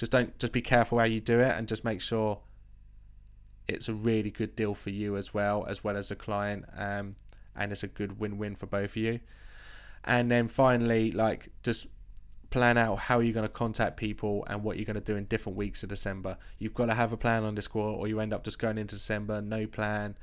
Just 0.00 0.12
don't 0.12 0.38
just 0.38 0.52
be 0.52 0.62
careful 0.62 0.98
how 0.98 1.04
you 1.04 1.20
do 1.20 1.40
it 1.40 1.54
and 1.56 1.68
just 1.68 1.84
make 1.84 2.00
sure 2.00 2.38
it's 3.68 3.90
a 3.90 3.92
really 3.92 4.30
good 4.30 4.56
deal 4.56 4.74
for 4.74 4.88
you 4.88 5.18
as 5.18 5.34
well 5.34 5.66
as 5.68 5.84
well 5.84 5.96
as 5.96 6.08
the 6.08 6.16
client 6.16 6.64
um, 6.74 7.16
and 7.54 7.70
it's 7.70 7.82
a 7.82 7.86
good 7.86 8.18
win-win 8.18 8.56
for 8.56 8.64
both 8.64 8.90
of 8.90 8.96
you 8.96 9.20
and 10.04 10.30
then 10.30 10.48
finally 10.48 11.12
like 11.12 11.50
just 11.62 11.86
plan 12.48 12.78
out 12.78 12.98
how 12.98 13.20
you're 13.20 13.34
going 13.34 13.44
to 13.44 13.52
contact 13.52 13.98
people 13.98 14.44
and 14.48 14.64
what 14.64 14.76
you're 14.76 14.86
going 14.86 14.94
to 14.94 15.00
do 15.02 15.16
in 15.16 15.24
different 15.26 15.56
weeks 15.56 15.82
of 15.82 15.90
december 15.90 16.36
you've 16.58 16.74
got 16.74 16.86
to 16.86 16.94
have 16.94 17.12
a 17.12 17.16
plan 17.16 17.44
on 17.44 17.54
this 17.54 17.66
discord 17.66 17.96
or 17.96 18.08
you 18.08 18.18
end 18.18 18.32
up 18.32 18.42
just 18.42 18.58
going 18.58 18.78
into 18.78 18.96
december 18.96 19.42
no 19.42 19.66
plan 19.66 20.16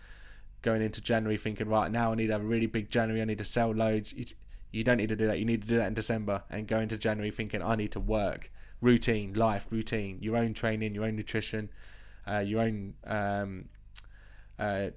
going 0.61 0.81
into 0.81 1.01
January 1.01 1.37
thinking, 1.37 1.69
right, 1.69 1.91
now 1.91 2.11
I 2.11 2.15
need 2.15 2.27
to 2.27 2.33
have 2.33 2.41
a 2.41 2.45
really 2.45 2.65
big 2.65 2.89
January, 2.89 3.21
I 3.21 3.25
need 3.25 3.37
to 3.37 3.45
sell 3.45 3.71
loads. 3.71 4.13
You, 4.13 4.25
you 4.71 4.83
don't 4.83 4.97
need 4.97 5.09
to 5.09 5.15
do 5.15 5.27
that. 5.27 5.39
You 5.39 5.45
need 5.45 5.61
to 5.61 5.67
do 5.67 5.77
that 5.77 5.87
in 5.87 5.93
December 5.93 6.43
and 6.49 6.67
go 6.67 6.79
into 6.79 6.97
January 6.97 7.31
thinking, 7.31 7.61
I 7.61 7.75
need 7.75 7.91
to 7.93 7.99
work. 7.99 8.51
Routine, 8.81 9.33
life, 9.33 9.67
routine, 9.69 10.19
your 10.21 10.37
own 10.37 10.53
training, 10.53 10.93
your 10.93 11.05
own 11.05 11.15
nutrition, 11.15 11.69
uh, 12.27 12.39
your 12.39 12.61
own. 12.61 12.93
Um, 13.05 13.69
uh, 14.59 14.89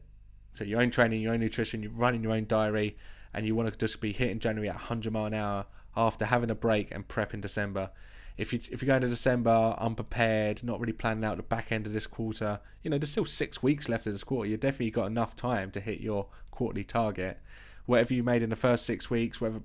so 0.54 0.64
your 0.64 0.80
own 0.80 0.90
training, 0.90 1.22
your 1.22 1.32
own 1.32 1.40
nutrition, 1.40 1.82
you're 1.82 1.92
running 1.92 2.22
your 2.22 2.32
own 2.32 2.46
diary, 2.46 2.96
and 3.32 3.46
you 3.46 3.54
want 3.54 3.70
to 3.70 3.78
just 3.78 4.00
be 4.00 4.12
hitting 4.12 4.40
January 4.40 4.68
at 4.68 4.74
100 4.74 5.12
mile 5.12 5.26
an 5.26 5.34
hour 5.34 5.66
after 5.96 6.24
having 6.24 6.50
a 6.50 6.54
break 6.54 6.92
and 6.92 7.06
prep 7.06 7.34
in 7.34 7.40
December 7.40 7.90
if 8.40 8.54
you 8.54 8.60
if 8.70 8.80
you 8.80 8.86
go 8.86 8.96
into 8.96 9.08
December 9.08 9.74
unprepared, 9.76 10.64
not 10.64 10.80
really 10.80 10.94
planning 10.94 11.24
out 11.24 11.36
the 11.36 11.42
back 11.42 11.70
end 11.70 11.86
of 11.86 11.92
this 11.92 12.06
quarter, 12.06 12.58
you 12.82 12.90
know, 12.90 12.96
there's 12.96 13.10
still 13.10 13.26
six 13.26 13.62
weeks 13.62 13.86
left 13.86 14.06
of 14.06 14.14
this 14.14 14.24
quarter. 14.24 14.48
You've 14.48 14.60
definitely 14.60 14.92
got 14.92 15.06
enough 15.06 15.36
time 15.36 15.70
to 15.72 15.80
hit 15.80 16.00
your 16.00 16.26
quarterly 16.50 16.82
target. 16.82 17.38
Whatever 17.84 18.14
you 18.14 18.22
made 18.22 18.42
in 18.42 18.48
the 18.48 18.56
first 18.56 18.86
six 18.86 19.10
weeks, 19.10 19.42
whatever 19.42 19.60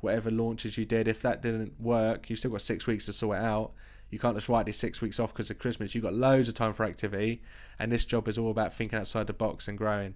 whatever 0.00 0.30
launches 0.30 0.78
you 0.78 0.84
did, 0.84 1.08
if 1.08 1.22
that 1.22 1.42
didn't 1.42 1.80
work, 1.80 2.28
you've 2.28 2.38
still 2.38 2.50
got 2.50 2.62
six 2.62 2.86
weeks 2.86 3.06
to 3.06 3.12
sort 3.12 3.38
it 3.38 3.44
out. 3.44 3.72
You 4.10 4.18
can't 4.18 4.36
just 4.36 4.48
write 4.48 4.66
these 4.66 4.78
six 4.78 5.00
weeks 5.00 5.20
off 5.20 5.32
because 5.32 5.50
of 5.50 5.58
Christmas. 5.58 5.94
You've 5.94 6.04
got 6.04 6.14
loads 6.14 6.48
of 6.48 6.54
time 6.54 6.72
for 6.72 6.84
activity, 6.84 7.42
and 7.78 7.92
this 7.92 8.04
job 8.04 8.26
is 8.28 8.38
all 8.38 8.50
about 8.50 8.74
thinking 8.74 8.98
outside 8.98 9.26
the 9.26 9.32
box 9.32 9.68
and 9.68 9.78
growing. 9.78 10.14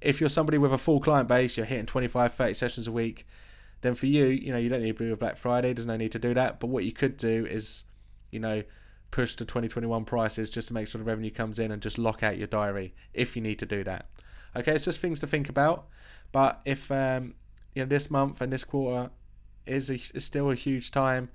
If 0.00 0.20
you're 0.20 0.30
somebody 0.30 0.56
with 0.56 0.72
a 0.72 0.78
full 0.78 1.00
client 1.00 1.28
base, 1.28 1.56
you're 1.56 1.66
hitting 1.66 1.86
25, 1.86 2.32
30 2.32 2.54
sessions 2.54 2.88
a 2.88 2.92
week, 2.92 3.26
then 3.82 3.94
for 3.94 4.06
you, 4.06 4.26
you 4.26 4.52
know, 4.52 4.58
you 4.58 4.68
don't 4.68 4.82
need 4.82 4.96
to 4.96 5.06
do 5.06 5.12
a 5.12 5.16
Black 5.16 5.36
Friday. 5.36 5.72
There's 5.72 5.86
no 5.86 5.96
need 5.96 6.12
to 6.12 6.18
do 6.18 6.32
that. 6.34 6.60
But 6.60 6.68
what 6.68 6.84
you 6.84 6.92
could 6.92 7.16
do 7.16 7.46
is, 7.46 7.84
you 8.30 8.40
know, 8.40 8.62
push 9.10 9.34
to 9.36 9.44
2021 9.44 10.04
prices 10.04 10.50
just 10.50 10.68
to 10.68 10.74
make 10.74 10.88
sure 10.88 10.98
the 10.98 11.04
revenue 11.04 11.30
comes 11.30 11.58
in 11.58 11.72
and 11.72 11.82
just 11.82 11.98
lock 11.98 12.22
out 12.22 12.38
your 12.38 12.46
diary 12.46 12.94
if 13.12 13.36
you 13.36 13.42
need 13.42 13.58
to 13.58 13.66
do 13.66 13.84
that. 13.84 14.06
Okay, 14.56 14.72
it's 14.72 14.84
just 14.84 15.00
things 15.00 15.20
to 15.20 15.26
think 15.26 15.48
about. 15.48 15.86
But 16.32 16.60
if 16.64 16.90
um, 16.90 17.34
you 17.74 17.82
know 17.82 17.88
this 17.88 18.10
month 18.10 18.40
and 18.40 18.52
this 18.52 18.64
quarter 18.64 19.10
is, 19.66 19.90
a, 19.90 19.94
is 19.94 20.24
still 20.24 20.50
a 20.50 20.54
huge 20.54 20.90
time, 20.90 21.28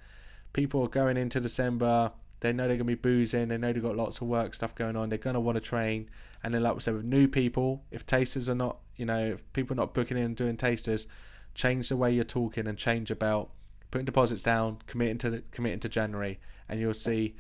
people 0.54 0.84
are 0.84 0.90
going 0.90 1.18
into 1.18 1.40
December. 1.40 2.12
They 2.40 2.54
know 2.54 2.68
they're 2.68 2.78
gonna 2.78 2.86
be 2.86 2.96
boozing. 2.96 3.48
They 3.48 3.58
know 3.58 3.74
they've 3.74 3.82
got 3.82 3.96
lots 3.96 4.18
of 4.22 4.28
work 4.28 4.54
stuff 4.54 4.76
going 4.76 4.96
on. 4.96 5.10
They're 5.10 5.18
gonna 5.18 5.40
want 5.40 5.56
to 5.56 5.62
train. 5.62 6.10
And 6.44 6.54
then, 6.54 6.64
like 6.64 6.76
we 6.76 6.80
said, 6.80 6.94
with 6.94 7.06
new 7.06 7.28
people, 7.28 7.84
if 7.92 8.06
tasters 8.06 8.50
are 8.50 8.56
not, 8.56 8.78
you 8.98 9.06
know, 9.06 9.32
if 9.34 9.54
people 9.54 9.74
are 9.74 9.82
not 9.82 9.94
booking 9.94 10.18
in 10.18 10.24
and 10.24 10.36
doing 10.36 10.58
tasters, 10.58 11.08
change 11.56 11.90
the 11.90 11.98
way 11.98 12.12
you're 12.12 12.24
talking 12.24 12.68
and 12.68 12.78
change 12.78 13.10
about 13.10 13.50
putting 13.90 14.06
deposits 14.06 14.44
down, 14.44 14.78
committing 14.88 15.18
to 15.20 15.42
committing 15.52 15.80
to 15.80 15.90
January, 15.90 16.40
and 16.70 16.80
you'll 16.80 16.94
see 16.94 17.36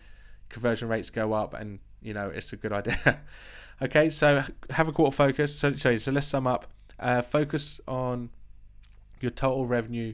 conversion 0.49 0.87
rates 0.87 1.09
go 1.09 1.33
up, 1.33 1.53
and 1.53 1.79
you 2.01 2.13
know 2.13 2.29
it's 2.29 2.51
a 2.53 2.55
good 2.55 2.73
idea. 2.73 3.19
okay, 3.81 4.09
so 4.09 4.43
have 4.69 4.87
a 4.87 4.91
quarter 4.91 5.15
focus. 5.15 5.57
So, 5.57 5.75
so, 5.75 5.97
so 5.97 6.11
let's 6.11 6.27
sum 6.27 6.47
up. 6.47 6.67
Uh, 6.99 7.21
focus 7.21 7.79
on 7.87 8.29
your 9.22 9.31
total 9.31 9.65
revenue 9.65 10.13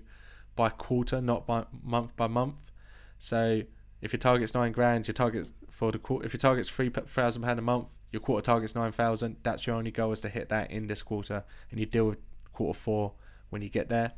by 0.56 0.70
quarter, 0.70 1.22
not 1.22 1.46
by 1.46 1.66
month 1.84 2.16
by 2.16 2.28
month. 2.28 2.72
So 3.20 3.62
if 4.02 4.14
your 4.14 4.20
target's 4.20 4.54
nine 4.54 4.72
grand, 4.72 5.08
your 5.08 5.14
target 5.14 5.50
for 5.70 5.92
the 5.92 6.00
quarter, 6.00 6.26
if 6.26 6.34
your 6.34 6.40
target's 6.40 6.70
three 6.70 6.90
thousand 6.90 7.44
pound 7.44 7.60
a 7.60 7.62
month, 7.62 7.88
your 8.12 8.20
quarter 8.20 8.44
target's 8.44 8.76
nine 8.76 8.92
thousand. 8.92 9.38
That's 9.44 9.66
your 9.66 9.76
only 9.76 9.92
goal 9.92 10.12
is 10.12 10.22
to 10.22 10.30
hit 10.30 10.50
that 10.50 10.72
in 10.72 10.88
this 10.88 11.02
quarter, 11.02 11.44
and 11.70 11.80
you 11.80 11.86
deal 11.86 12.08
with 12.08 12.20
quarter 12.54 12.78
four 12.78 13.14
when 13.50 13.62
you 13.62 13.70
get 13.70 13.90
there. 13.90 14.14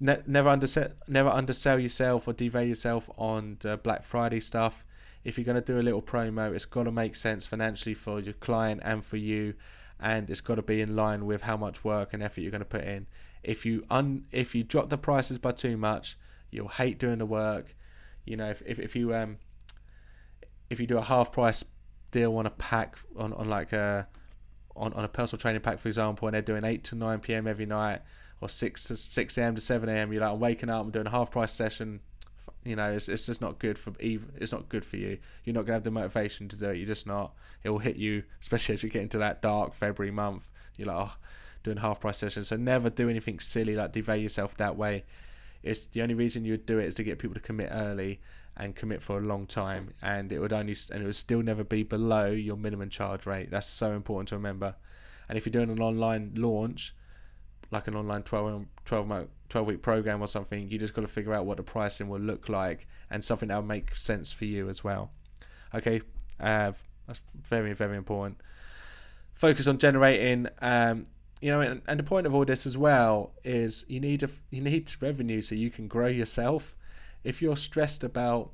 Ne- 0.00 0.22
never 0.26 0.48
undersell, 0.48 0.88
never 1.06 1.28
undersell 1.28 1.78
yourself 1.78 2.26
or 2.26 2.34
devalue 2.34 2.68
yourself 2.68 3.08
on 3.16 3.56
the 3.60 3.76
Black 3.76 4.02
Friday 4.04 4.40
stuff. 4.40 4.84
If 5.22 5.38
you're 5.38 5.44
going 5.44 5.62
to 5.62 5.72
do 5.72 5.78
a 5.78 5.82
little 5.82 6.02
promo, 6.02 6.54
it's 6.54 6.66
got 6.66 6.84
to 6.84 6.92
make 6.92 7.14
sense 7.14 7.46
financially 7.46 7.94
for 7.94 8.20
your 8.20 8.34
client 8.34 8.82
and 8.84 9.04
for 9.04 9.16
you, 9.16 9.54
and 10.04 10.28
it's 10.28 10.42
got 10.42 10.56
to 10.56 10.62
be 10.62 10.82
in 10.82 10.94
line 10.94 11.24
with 11.24 11.40
how 11.42 11.56
much 11.56 11.82
work 11.82 12.12
and 12.12 12.22
effort 12.22 12.42
you're 12.42 12.50
going 12.50 12.60
to 12.60 12.66
put 12.66 12.84
in. 12.84 13.06
If 13.42 13.64
you 13.64 13.84
un 13.90 14.26
if 14.30 14.54
you 14.54 14.62
drop 14.62 14.90
the 14.90 14.98
prices 14.98 15.38
by 15.38 15.52
too 15.52 15.78
much, 15.78 16.18
you'll 16.50 16.68
hate 16.68 16.98
doing 16.98 17.18
the 17.18 17.26
work. 17.26 17.74
You 18.26 18.36
know, 18.36 18.50
if 18.50 18.62
if, 18.66 18.78
if 18.78 18.94
you 18.94 19.14
um 19.14 19.38
if 20.68 20.78
you 20.78 20.86
do 20.86 20.98
a 20.98 21.02
half 21.02 21.32
price 21.32 21.64
deal 22.10 22.36
on 22.36 22.44
a 22.44 22.50
pack 22.50 22.98
on, 23.16 23.32
on 23.32 23.48
like 23.48 23.72
a 23.72 24.06
on, 24.76 24.92
on 24.92 25.04
a 25.04 25.08
personal 25.08 25.40
training 25.40 25.62
pack, 25.62 25.78
for 25.78 25.88
example, 25.88 26.28
and 26.28 26.34
they're 26.34 26.42
doing 26.42 26.64
8 26.64 26.84
to 26.84 26.96
9 26.96 27.20
p.m. 27.20 27.46
every 27.46 27.66
night 27.66 28.02
or 28.40 28.48
6 28.48 28.84
to 28.84 28.96
6 28.96 29.38
a.m. 29.38 29.54
to 29.54 29.60
7 29.60 29.88
a.m., 29.88 30.12
you're 30.12 30.20
like, 30.20 30.32
I'm 30.32 30.40
waking 30.40 30.68
up, 30.68 30.82
I'm 30.82 30.90
doing 30.90 31.06
a 31.06 31.10
half 31.10 31.30
price 31.30 31.52
session. 31.52 32.00
You 32.64 32.76
know, 32.76 32.92
it's, 32.92 33.08
it's 33.08 33.26
just 33.26 33.40
not 33.40 33.58
good 33.58 33.78
for 33.78 33.92
even. 34.00 34.30
It's 34.36 34.52
not 34.52 34.68
good 34.68 34.84
for 34.84 34.96
you. 34.96 35.18
You're 35.44 35.54
not 35.54 35.62
gonna 35.66 35.74
have 35.74 35.84
the 35.84 35.90
motivation 35.90 36.48
to 36.48 36.56
do 36.56 36.70
it. 36.70 36.76
You're 36.76 36.86
just 36.86 37.06
not. 37.06 37.34
It 37.62 37.70
will 37.70 37.78
hit 37.78 37.96
you, 37.96 38.22
especially 38.40 38.74
as 38.74 38.82
you 38.82 38.90
get 38.90 39.02
into 39.02 39.18
that 39.18 39.42
dark 39.42 39.74
February 39.74 40.10
month. 40.10 40.50
You're 40.76 40.88
like, 40.88 41.08
oh, 41.08 41.16
doing 41.62 41.76
half 41.76 42.00
price 42.00 42.18
sessions. 42.18 42.48
So 42.48 42.56
never 42.56 42.90
do 42.90 43.08
anything 43.08 43.40
silly 43.40 43.74
like 43.74 43.92
devalue 43.92 44.22
yourself 44.22 44.56
that 44.58 44.76
way. 44.76 45.04
It's 45.62 45.86
the 45.86 46.02
only 46.02 46.14
reason 46.14 46.44
you 46.44 46.52
would 46.52 46.66
do 46.66 46.78
it 46.78 46.84
is 46.84 46.94
to 46.94 47.02
get 47.02 47.18
people 47.18 47.34
to 47.34 47.40
commit 47.40 47.70
early 47.72 48.20
and 48.56 48.76
commit 48.76 49.02
for 49.02 49.18
a 49.18 49.22
long 49.22 49.46
time, 49.46 49.90
and 50.02 50.30
it 50.30 50.38
would 50.38 50.52
only 50.52 50.76
and 50.92 51.02
it 51.02 51.06
would 51.06 51.16
still 51.16 51.42
never 51.42 51.64
be 51.64 51.82
below 51.82 52.30
your 52.30 52.56
minimum 52.56 52.90
charge 52.90 53.26
rate. 53.26 53.50
That's 53.50 53.66
so 53.66 53.92
important 53.92 54.28
to 54.28 54.36
remember. 54.36 54.76
And 55.28 55.38
if 55.38 55.46
you're 55.46 55.52
doing 55.52 55.70
an 55.70 55.80
online 55.80 56.32
launch, 56.36 56.94
like 57.70 57.88
an 57.88 57.96
online 57.96 58.22
12, 58.22 58.66
12, 58.84 59.06
month, 59.06 59.28
12 59.54 59.68
week 59.68 59.82
program 59.82 60.20
or 60.20 60.26
something, 60.26 60.68
you 60.68 60.80
just 60.80 60.94
got 60.94 61.02
to 61.02 61.06
figure 61.06 61.32
out 61.32 61.46
what 61.46 61.58
the 61.58 61.62
pricing 61.62 62.08
will 62.08 62.18
look 62.18 62.48
like 62.48 62.88
and 63.08 63.24
something 63.24 63.50
that 63.50 63.54
will 63.54 63.62
make 63.62 63.94
sense 63.94 64.32
for 64.32 64.46
you 64.46 64.68
as 64.68 64.82
well. 64.82 65.12
Okay, 65.72 66.02
uh, 66.40 66.72
that's 67.06 67.20
very, 67.40 67.72
very 67.72 67.96
important. 67.96 68.40
Focus 69.34 69.68
on 69.68 69.78
generating, 69.78 70.48
um, 70.60 71.04
you 71.40 71.52
know, 71.52 71.60
and, 71.60 71.82
and 71.86 72.00
the 72.00 72.02
point 72.02 72.26
of 72.26 72.34
all 72.34 72.44
this 72.44 72.66
as 72.66 72.76
well 72.76 73.30
is 73.44 73.84
you 73.86 74.00
need 74.00 74.24
a, 74.24 74.28
you 74.50 74.60
need 74.60 74.92
revenue 75.00 75.40
so 75.40 75.54
you 75.54 75.70
can 75.70 75.86
grow 75.86 76.08
yourself 76.08 76.74
if 77.22 77.40
you're 77.40 77.56
stressed 77.56 78.02
about 78.02 78.50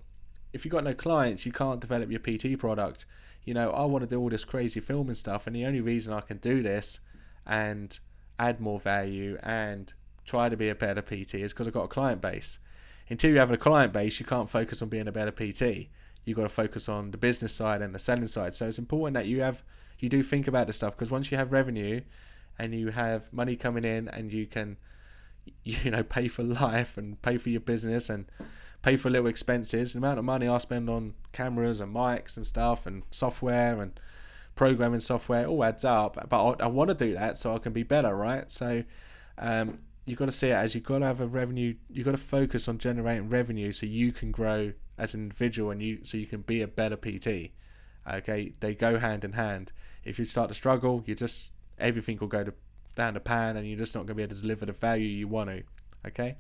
if 0.53 0.67
you've 0.67 0.73
got 0.73 0.85
no 0.85 0.93
clients, 0.93 1.47
you 1.47 1.53
can't 1.53 1.81
develop 1.81 2.11
your 2.11 2.21
PT 2.21 2.59
product. 2.59 3.07
You 3.45 3.55
know, 3.55 3.71
I 3.71 3.87
want 3.87 4.03
to 4.03 4.07
do 4.07 4.21
all 4.21 4.29
this 4.29 4.45
crazy 4.45 4.81
filming 4.81 5.15
stuff, 5.15 5.47
and 5.47 5.57
the 5.57 5.65
only 5.65 5.81
reason 5.81 6.13
I 6.13 6.21
can 6.21 6.37
do 6.37 6.63
this 6.63 7.01
and 7.47 7.99
add 8.39 8.61
more 8.61 8.79
value 8.79 9.39
and 9.43 9.95
try 10.31 10.49
to 10.49 10.57
be 10.57 10.69
a 10.69 10.75
better 10.75 11.03
PT 11.03 11.35
is 11.35 11.53
because 11.53 11.67
I've 11.67 11.75
got 11.75 11.85
a 11.85 11.89
client 11.89 12.21
base. 12.21 12.61
Until 13.09 13.33
you 13.33 13.39
have 13.39 13.51
a 13.51 13.57
client 13.57 13.93
base, 13.93 14.21
you 14.21 14.27
can't 14.27 14.49
focus 14.49 14.81
on 14.81 14.89
being 14.89 15.09
a 15.09 15.13
better 15.13 15.33
PT. 15.33 15.89
You've 16.25 16.37
got 16.37 16.45
to 16.45 16.49
focus 16.49 16.89
on 16.89 17.11
the 17.11 17.19
business 17.19 17.53
side 17.53 17.83
and 17.83 17.93
the 17.93 17.99
selling 17.99 18.29
side. 18.29 18.55
So 18.55 18.69
it's 18.69 18.79
important 18.79 19.15
that 19.15 19.27
you 19.27 19.41
have 19.41 19.65
you 19.99 20.09
do 20.09 20.23
think 20.23 20.47
about 20.47 20.67
this 20.67 20.77
stuff 20.77 20.95
because 20.97 21.11
once 21.11 21.31
you 21.31 21.37
have 21.37 21.53
revenue 21.53 22.01
and 22.59 22.75
you 22.75 22.89
have 22.89 23.31
money 23.33 23.57
coming 23.57 23.85
in 23.85 24.09
and 24.09 24.33
you 24.33 24.47
can 24.47 24.77
you 25.65 25.91
know 25.91 26.03
pay 26.03 26.29
for 26.29 26.43
life 26.43 26.97
and 26.97 27.21
pay 27.23 27.37
for 27.37 27.51
your 27.51 27.61
business 27.61 28.09
and 28.09 28.27
pay 28.83 28.97
for 28.97 29.11
little 29.11 29.27
expenses. 29.27 29.93
The 29.93 29.99
amount 29.99 30.21
of 30.21 30.25
money 30.25 30.47
I 30.47 30.59
spend 30.59 30.89
on 30.89 31.15
cameras 31.33 31.81
and 31.81 31.95
mics 31.95 32.37
and 32.37 32.47
stuff 32.47 32.87
and 32.87 33.03
software 33.11 33.83
and 33.83 33.99
programming 34.55 35.01
software 35.01 35.47
all 35.47 35.65
adds 35.65 35.85
up. 35.85 36.29
But 36.29 36.45
I, 36.45 36.65
I 36.65 36.69
want 36.69 36.89
to 36.89 36.95
do 36.95 37.15
that 37.15 37.37
so 37.37 37.55
I 37.55 37.59
can 37.59 37.73
be 37.73 37.83
better, 37.83 38.15
right? 38.15 38.49
So 38.49 38.85
um, 39.39 39.79
you've 40.11 40.19
got 40.19 40.27
to 40.27 40.33
see 40.33 40.49
it 40.49 40.55
as 40.55 40.75
you've 40.75 40.85
got 40.85 40.99
to 40.99 41.07
have 41.07 41.21
a 41.21 41.27
revenue. 41.27 41.75
You've 41.89 42.05
got 42.05 42.13
to 42.13 42.19
focus 42.19 42.69
on 42.69 42.79
generating 42.79 43.29
revenue 43.29 43.73
so 43.73 43.87
you 43.87 44.13
can 44.13 44.33
grow 44.33 44.73
as 44.99 45.15
an 45.15 45.23
individual 45.23 45.71
and 45.71 45.81
you 45.81 46.01
so 46.05 46.17
you 46.17 46.27
can 46.27 46.43
be 46.43 46.63
a 46.63 46.69
better 46.69 46.97
PT. 46.97 47.53
Okay, 48.11 48.55
they 48.61 48.75
go 48.75 48.99
hand 48.99 49.25
in 49.25 49.33
hand. 49.33 49.73
If 50.05 50.19
you 50.19 50.25
start 50.25 50.49
to 50.49 50.55
struggle, 50.55 51.03
you 51.07 51.15
just 51.15 51.53
everything 51.79 52.19
will 52.19 52.27
go 52.27 52.45
to, 52.45 52.53
down 52.97 53.15
the 53.15 53.21
pan, 53.21 53.57
and 53.57 53.67
you're 53.69 53.79
just 53.79 53.95
not 53.95 54.01
going 54.01 54.09
to 54.09 54.15
be 54.15 54.23
able 54.23 54.35
to 54.35 54.41
deliver 54.41 54.67
the 54.67 54.73
value 54.73 55.07
you 55.07 55.29
want 55.29 55.51
to. 55.51 55.63
Okay. 56.07 56.37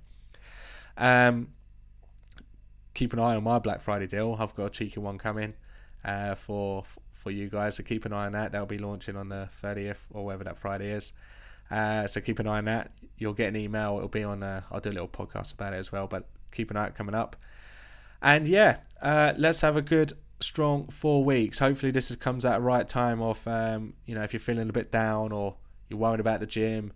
Um, 0.96 1.48
keep 2.94 3.12
an 3.12 3.18
eye 3.18 3.37
on 3.37 3.44
my 3.44 3.59
Black 3.59 3.80
Friday 3.80 4.06
deal. 4.06 4.37
I've 4.38 4.54
got 4.54 4.66
a 4.66 4.70
cheeky 4.70 5.00
one 5.00 5.18
coming 5.18 5.54
uh, 6.04 6.35
for 6.35 6.85
for 7.12 7.30
you 7.30 7.48
guys. 7.48 7.76
So 7.76 7.83
keep 7.83 8.04
an 8.04 8.12
eye 8.12 8.26
on 8.26 8.33
that. 8.33 8.52
That'll 8.52 8.66
be 8.66 8.78
launching 8.78 9.16
on 9.16 9.28
the 9.28 9.48
30th 9.62 9.98
or 10.11 10.24
whatever 10.24 10.44
that 10.44 10.59
Friday 10.59 10.90
is. 10.90 11.12
Uh, 11.70 12.06
so 12.06 12.20
keep 12.20 12.38
an 12.38 12.46
eye 12.46 12.59
on 12.59 12.64
that. 12.66 12.92
You'll 13.16 13.35
get 13.35 13.48
an 13.48 13.56
email. 13.56 13.96
It'll 13.96 14.09
be 14.09 14.24
on. 14.24 14.42
Uh, 14.42 14.62
I'll 14.70 14.80
do 14.80 14.90
a 14.90 14.92
little 14.92 15.09
podcast 15.09 15.52
about 15.52 15.72
it 15.72 15.76
as 15.76 15.92
well. 15.92 16.06
But 16.06 16.26
keep 16.52 16.70
an 16.70 16.76
eye 16.76 16.87
out 16.87 16.94
coming 16.94 17.14
up. 17.14 17.37
And 18.22 18.48
yeah, 18.48 18.78
uh, 19.00 19.35
let's 19.37 19.61
have 19.61 19.76
a 19.76 19.83
good 19.83 20.12
strong 20.40 20.88
four 20.88 21.24
weeks. 21.24 21.59
Hopefully 21.59 21.92
this 21.92 22.14
comes 22.16 22.44
at 22.44 22.54
the 22.56 22.61
right 22.61 22.88
time. 22.88 23.22
Of 23.22 23.46
um, 23.46 23.94
you 24.06 24.14
know 24.14 24.22
if 24.22 24.33
you're 24.33 24.40
feeling 24.40 24.68
a 24.68 24.72
bit 24.72 24.90
down 24.90 25.33
or 25.33 25.56
you're 25.88 25.98
worried 25.98 26.20
about 26.20 26.40
the 26.40 26.46
gym 26.46 26.92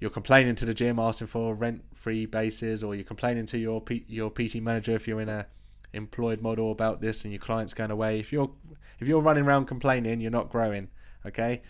you're 0.00 0.10
complaining 0.10 0.54
to 0.56 0.64
the 0.64 0.74
gym 0.74 0.98
asking 0.98 1.26
for 1.28 1.54
rent-free 1.54 2.26
bases, 2.26 2.82
or 2.82 2.94
you're 2.94 3.04
complaining 3.04 3.44
to 3.46 3.58
your 3.58 3.80
P- 3.82 4.06
your 4.08 4.30
PT 4.30 4.56
manager 4.56 4.92
if 4.92 5.06
you're 5.06 5.20
in 5.20 5.28
a 5.28 5.46
employed 5.92 6.40
model 6.40 6.72
about 6.72 7.00
this 7.00 7.24
and 7.24 7.32
your 7.32 7.40
client's 7.40 7.74
going 7.74 7.90
away. 7.90 8.18
If 8.18 8.32
you're 8.32 8.50
if 8.98 9.06
you're 9.06 9.20
running 9.20 9.44
around 9.44 9.66
complaining, 9.66 10.20
you're 10.20 10.30
not 10.30 10.50
growing. 10.50 10.88
Okay, 11.26 11.60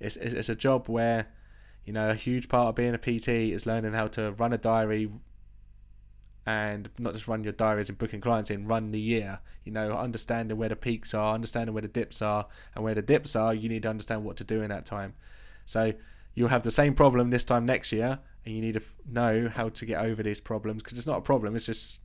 it's 0.00 0.16
it's, 0.16 0.34
it's 0.34 0.48
a 0.48 0.56
job 0.56 0.88
where 0.88 1.28
you 1.86 1.92
know 1.92 2.10
a 2.10 2.14
huge 2.14 2.48
part 2.48 2.68
of 2.68 2.74
being 2.74 2.94
a 2.94 2.98
PT 2.98 3.28
is 3.28 3.64
learning 3.64 3.94
how 3.94 4.08
to 4.08 4.32
run 4.32 4.52
a 4.52 4.58
diary 4.58 5.08
and 6.46 6.88
not 6.98 7.12
just 7.12 7.26
run 7.26 7.42
your 7.42 7.52
diaries 7.52 7.88
and 7.88 7.98
booking 7.98 8.20
clients 8.20 8.50
in, 8.50 8.66
run 8.66 8.92
the 8.92 9.00
year. 9.00 9.40
You 9.64 9.72
know, 9.72 9.92
understanding 9.92 10.56
where 10.56 10.68
the 10.68 10.76
peaks 10.76 11.12
are, 11.12 11.34
understanding 11.34 11.74
where 11.74 11.82
the 11.82 11.88
dips 11.88 12.22
are, 12.22 12.46
and 12.74 12.84
where 12.84 12.94
the 12.94 13.02
dips 13.02 13.34
are, 13.34 13.52
you 13.52 13.68
need 13.68 13.82
to 13.82 13.90
understand 13.90 14.24
what 14.24 14.36
to 14.36 14.44
do 14.44 14.62
in 14.62 14.68
that 14.68 14.84
time. 14.84 15.14
So 15.64 15.92
you'll 16.34 16.48
have 16.48 16.62
the 16.62 16.70
same 16.70 16.94
problem 16.94 17.30
this 17.30 17.44
time 17.44 17.66
next 17.66 17.90
year, 17.90 18.20
and 18.44 18.54
you 18.54 18.60
need 18.60 18.74
to 18.74 18.82
know 19.10 19.48
how 19.48 19.70
to 19.70 19.84
get 19.84 20.00
over 20.00 20.22
these 20.22 20.40
problems 20.40 20.84
because 20.84 20.98
it's 20.98 21.06
not 21.06 21.18
a 21.18 21.22
problem; 21.22 21.56
it's 21.56 21.66
just 21.66 22.00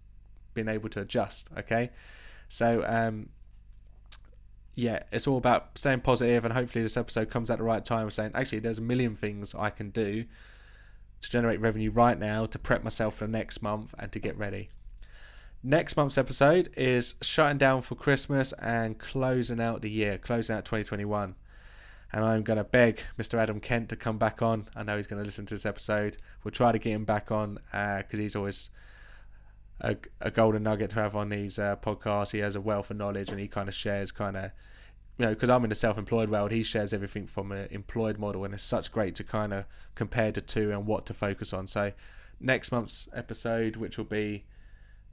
being 0.56 0.68
able 0.68 0.90
to 0.90 1.02
adjust. 1.02 1.50
Okay, 1.60 1.92
so 2.50 2.84
um, 2.88 3.30
yeah, 4.76 5.04
it's 5.12 5.28
all 5.28 5.38
about 5.38 5.78
staying 5.78 6.02
positive, 6.02 6.46
and 6.46 6.54
hopefully 6.54 6.84
this 6.84 6.98
episode 6.98 7.30
comes 7.30 7.50
at 7.50 7.58
the 7.58 7.64
right 7.64 7.84
time, 7.84 8.10
saying 8.12 8.32
actually 8.34 8.60
there's 8.60 8.80
a 8.80 8.82
million 8.82 9.16
things 9.16 9.54
I 9.56 9.70
can 9.70 9.90
do 9.90 10.26
to 11.22 11.30
generate 11.30 11.60
revenue 11.60 11.92
right 11.92 12.18
now 12.18 12.46
to 12.48 12.58
prep 12.58 12.84
myself 12.84 13.16
for 13.16 13.26
the 13.26 13.32
next 13.32 13.62
month 13.62 13.94
and 14.00 14.12
to 14.12 14.20
get 14.20 14.38
ready. 14.38 14.70
Next 15.64 15.96
month's 15.96 16.18
episode 16.18 16.70
is 16.76 17.14
shutting 17.22 17.60
down 17.60 17.84
for 17.84 17.94
Christmas 17.94 18.52
and 18.54 18.98
closing 18.98 19.62
out 19.62 19.82
the 19.82 19.92
year, 19.92 20.18
closing 20.18 20.56
out 20.56 20.66
2021 20.66 21.36
and 22.14 22.26
I'm 22.26 22.44
going 22.44 22.58
to 22.58 22.64
beg 22.64 23.02
Mr. 23.18 23.38
Adam 23.38 23.60
Kent 23.60 23.90
to 23.90 23.96
come 23.96 24.18
back 24.18 24.42
on. 24.42 24.68
I 24.76 24.84
know 24.84 24.98
he's 24.98 25.08
going 25.08 25.22
to 25.22 25.26
listen 25.26 25.46
to 25.48 25.54
this 25.54 25.66
episode. 25.66 26.18
We'll 26.44 26.52
try 26.52 26.72
to 26.72 26.80
get 26.80 26.92
him 26.92 27.06
back 27.06 27.32
on 27.32 27.56
because 27.72 28.06
uh, 28.14 28.18
he's 28.18 28.36
always 28.36 28.70
a, 29.82 29.98
a, 30.22 30.32
golden 30.32 30.64
nugget 30.64 30.92
to 30.92 30.96
have 30.96 31.16
on 31.16 31.30
these 31.30 31.58
uh, 31.60 31.76
podcasts. 31.76 32.32
He 32.32 32.40
has 32.40 32.56
a 32.56 32.62
wealth 32.62 32.92
of 32.92 32.98
knowledge 32.98 33.30
and 33.30 33.40
he 33.40 33.48
kind 33.48 33.68
of 33.68 33.76
shares 33.76 34.12
kind 34.12 34.38
of, 34.38 34.52
you 35.18 35.26
know, 35.26 35.30
because 35.30 35.50
I'm 35.50 35.64
in 35.64 35.70
the 35.70 35.76
self-employed 35.76 36.30
world, 36.30 36.52
he 36.52 36.64
shares 36.64 36.94
everything 36.94 37.28
from 37.28 37.52
an 37.52 37.68
employed 37.72 38.18
model, 38.18 38.46
and 38.46 38.54
it's 38.54 38.64
such 38.64 38.92
great 38.92 39.16
to 39.16 39.24
kind 39.24 39.54
of 39.54 39.66
compare 39.96 40.32
the 40.32 40.42
two 40.42 40.72
and 40.72 40.86
what 40.86 41.06
to 41.08 41.14
focus 41.14 41.52
on. 41.52 41.68
So 41.68 41.92
next 42.40 42.72
month's 42.72 43.10
episode, 43.14 43.76
which 43.76 43.98
will 43.98 44.06
be 44.06 44.46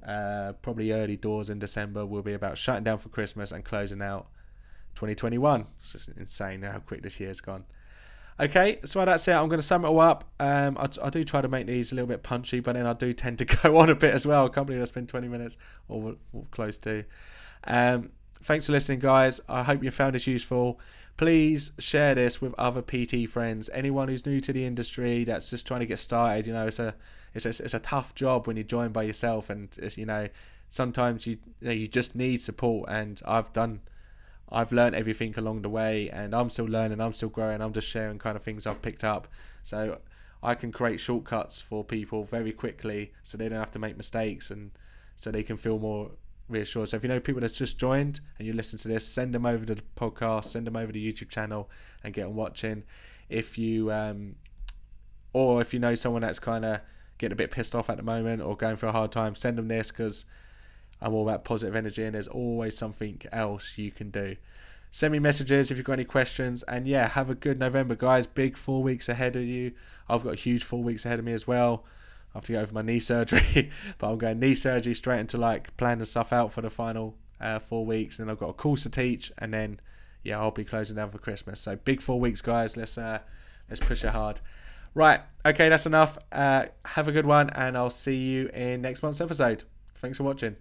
uh, 0.06 0.52
probably 0.62 0.92
early 0.92 1.16
doors 1.16 1.50
in 1.50 1.58
December, 1.58 2.04
will 2.04 2.22
be 2.22 2.34
about 2.34 2.58
shutting 2.58 2.84
down 2.84 2.98
for 2.98 3.08
Christmas 3.08 3.52
and 3.52 3.64
closing 3.64 4.02
out 4.02 4.28
2021. 4.94 5.66
It's 5.80 5.92
just 5.92 6.08
insane 6.16 6.62
how 6.62 6.78
quick 6.78 7.02
this 7.02 7.18
year's 7.18 7.40
gone. 7.40 7.64
Okay, 8.40 8.78
so 8.84 9.04
that's 9.04 9.26
it. 9.26 9.32
I'm 9.32 9.48
going 9.48 9.58
to 9.58 9.66
sum 9.66 9.84
it 9.84 9.88
all 9.88 10.00
up. 10.00 10.24
Um, 10.38 10.78
I, 10.78 10.88
I, 11.02 11.10
do 11.10 11.24
try 11.24 11.40
to 11.40 11.48
make 11.48 11.66
these 11.66 11.90
a 11.90 11.96
little 11.96 12.06
bit 12.06 12.22
punchy, 12.22 12.60
but 12.60 12.74
then 12.74 12.86
I 12.86 12.92
do 12.92 13.12
tend 13.12 13.38
to 13.38 13.44
go 13.62 13.78
on 13.78 13.90
a 13.90 13.96
bit 13.96 14.14
as 14.14 14.26
well. 14.26 14.46
I 14.46 14.48
can't 14.48 14.66
believe 14.66 14.80
I 14.80 14.84
spent 14.84 15.08
20 15.08 15.26
minutes 15.26 15.56
or, 15.88 16.14
or 16.32 16.44
close 16.52 16.78
to. 16.78 17.04
Um, 17.64 18.10
thanks 18.42 18.66
for 18.66 18.72
listening, 18.72 19.00
guys. 19.00 19.40
I 19.48 19.64
hope 19.64 19.82
you 19.82 19.90
found 19.90 20.14
this 20.14 20.28
useful. 20.28 20.78
Please 21.16 21.72
share 21.80 22.14
this 22.14 22.40
with 22.40 22.54
other 22.58 22.80
PT 22.80 23.28
friends. 23.28 23.68
Anyone 23.72 24.06
who's 24.06 24.24
new 24.24 24.40
to 24.40 24.52
the 24.52 24.64
industry 24.64 25.24
that's 25.24 25.50
just 25.50 25.66
trying 25.66 25.80
to 25.80 25.86
get 25.86 25.98
started. 25.98 26.46
You 26.46 26.52
know, 26.52 26.66
it's 26.68 26.78
a 26.78 26.94
it's 27.34 27.44
a, 27.44 27.48
it's 27.48 27.74
a 27.74 27.80
tough 27.80 28.14
job 28.14 28.46
when 28.46 28.56
you're 28.56 28.62
joined 28.62 28.92
by 28.92 29.02
yourself, 29.02 29.50
and 29.50 29.68
you 29.96 30.06
know 30.06 30.28
sometimes 30.70 31.26
you 31.26 31.38
you, 31.60 31.66
know, 31.66 31.74
you 31.74 31.88
just 31.88 32.14
need 32.14 32.40
support. 32.40 32.88
And 32.88 33.20
I've 33.26 33.52
done 33.52 33.80
I've 34.50 34.72
learned 34.72 34.94
everything 34.94 35.34
along 35.36 35.62
the 35.62 35.68
way, 35.68 36.08
and 36.10 36.34
I'm 36.34 36.50
still 36.50 36.66
learning. 36.66 37.00
I'm 37.00 37.12
still 37.12 37.28
growing. 37.28 37.60
I'm 37.60 37.72
just 37.72 37.88
sharing 37.88 38.18
kind 38.18 38.36
of 38.36 38.42
things 38.42 38.66
I've 38.66 38.82
picked 38.82 39.04
up, 39.04 39.28
so 39.62 39.98
I 40.42 40.54
can 40.54 40.72
create 40.72 41.00
shortcuts 41.00 41.60
for 41.60 41.84
people 41.84 42.24
very 42.24 42.52
quickly, 42.52 43.12
so 43.22 43.36
they 43.36 43.48
don't 43.48 43.58
have 43.58 43.72
to 43.72 43.78
make 43.78 43.96
mistakes, 43.96 44.50
and 44.50 44.70
so 45.16 45.30
they 45.30 45.42
can 45.42 45.56
feel 45.56 45.78
more 45.78 46.10
reassured. 46.48 46.88
So 46.88 46.96
if 46.96 47.02
you 47.02 47.08
know 47.08 47.20
people 47.20 47.40
that's 47.40 47.56
just 47.56 47.78
joined 47.78 48.20
and 48.38 48.46
you 48.46 48.52
listen 48.52 48.78
to 48.80 48.88
this, 48.88 49.06
send 49.06 49.34
them 49.34 49.44
over 49.44 49.64
to 49.66 49.74
the 49.74 49.82
podcast, 49.96 50.44
send 50.44 50.66
them 50.66 50.76
over 50.76 50.86
to 50.86 50.92
the 50.92 51.12
YouTube 51.12 51.28
channel, 51.28 51.68
and 52.02 52.14
get 52.14 52.24
them 52.24 52.34
watching. 52.34 52.84
If 53.28 53.58
you 53.58 53.92
um, 53.92 54.36
or 55.32 55.60
if 55.60 55.74
you 55.74 55.80
know 55.80 55.94
someone 55.94 56.22
that's 56.22 56.38
kind 56.38 56.64
of 56.64 56.80
getting 57.18 57.32
a 57.32 57.36
bit 57.36 57.50
pissed 57.50 57.74
off 57.74 57.90
at 57.90 57.96
the 57.96 58.02
moment 58.02 58.42
or 58.42 58.56
going 58.56 58.76
through 58.76 58.88
a 58.90 58.92
hard 58.92 59.12
time, 59.12 59.34
send 59.34 59.58
them 59.58 59.68
this 59.68 59.90
because 59.90 60.24
I'm 61.00 61.14
all 61.14 61.22
about 61.22 61.44
positive 61.44 61.76
energy, 61.76 62.04
and 62.04 62.14
there's 62.14 62.28
always 62.28 62.76
something 62.76 63.20
else 63.32 63.78
you 63.78 63.90
can 63.90 64.10
do. 64.10 64.36
Send 64.90 65.12
me 65.12 65.18
messages 65.18 65.70
if 65.70 65.76
you've 65.76 65.86
got 65.86 65.94
any 65.94 66.04
questions, 66.04 66.62
and 66.64 66.86
yeah, 66.86 67.08
have 67.08 67.30
a 67.30 67.34
good 67.34 67.58
November, 67.58 67.94
guys. 67.94 68.26
Big 68.26 68.56
four 68.56 68.82
weeks 68.82 69.08
ahead 69.08 69.36
of 69.36 69.42
you. 69.42 69.72
I've 70.08 70.24
got 70.24 70.36
huge 70.36 70.64
four 70.64 70.82
weeks 70.82 71.04
ahead 71.04 71.18
of 71.18 71.24
me 71.24 71.32
as 71.32 71.46
well. 71.46 71.84
I 72.34 72.38
have 72.38 72.44
to 72.44 72.52
go 72.52 72.60
over 72.60 72.72
my 72.72 72.82
knee 72.82 73.00
surgery, 73.00 73.70
but 73.98 74.10
I'm 74.10 74.18
going 74.18 74.38
knee 74.38 74.54
surgery 74.54 74.94
straight 74.94 75.20
into 75.20 75.36
like 75.36 75.76
planning 75.76 76.04
stuff 76.04 76.32
out 76.32 76.52
for 76.52 76.62
the 76.62 76.70
final 76.70 77.14
uh, 77.40 77.58
four 77.58 77.84
weeks, 77.84 78.18
and 78.18 78.26
then 78.26 78.32
I've 78.32 78.40
got 78.40 78.50
a 78.50 78.54
course 78.54 78.82
to 78.84 78.90
teach, 78.90 79.30
and 79.38 79.52
then 79.52 79.80
yeah, 80.22 80.38
I'll 80.38 80.50
be 80.50 80.64
closing 80.64 80.96
down 80.96 81.10
for 81.10 81.18
Christmas. 81.18 81.60
So 81.60 81.76
big 81.76 82.00
four 82.00 82.18
weeks, 82.18 82.40
guys. 82.40 82.76
Let's 82.76 82.98
uh, 82.98 83.20
let's 83.68 83.80
push 83.80 84.04
it 84.04 84.10
hard. 84.10 84.40
Right, 84.94 85.20
okay, 85.44 85.68
that's 85.68 85.86
enough. 85.86 86.18
Uh, 86.32 86.66
have 86.84 87.08
a 87.08 87.12
good 87.12 87.26
one, 87.26 87.50
and 87.50 87.76
I'll 87.76 87.90
see 87.90 88.16
you 88.16 88.48
in 88.48 88.80
next 88.80 89.02
month's 89.02 89.20
episode. 89.20 89.64
Thanks 89.96 90.16
for 90.16 90.24
watching. 90.24 90.56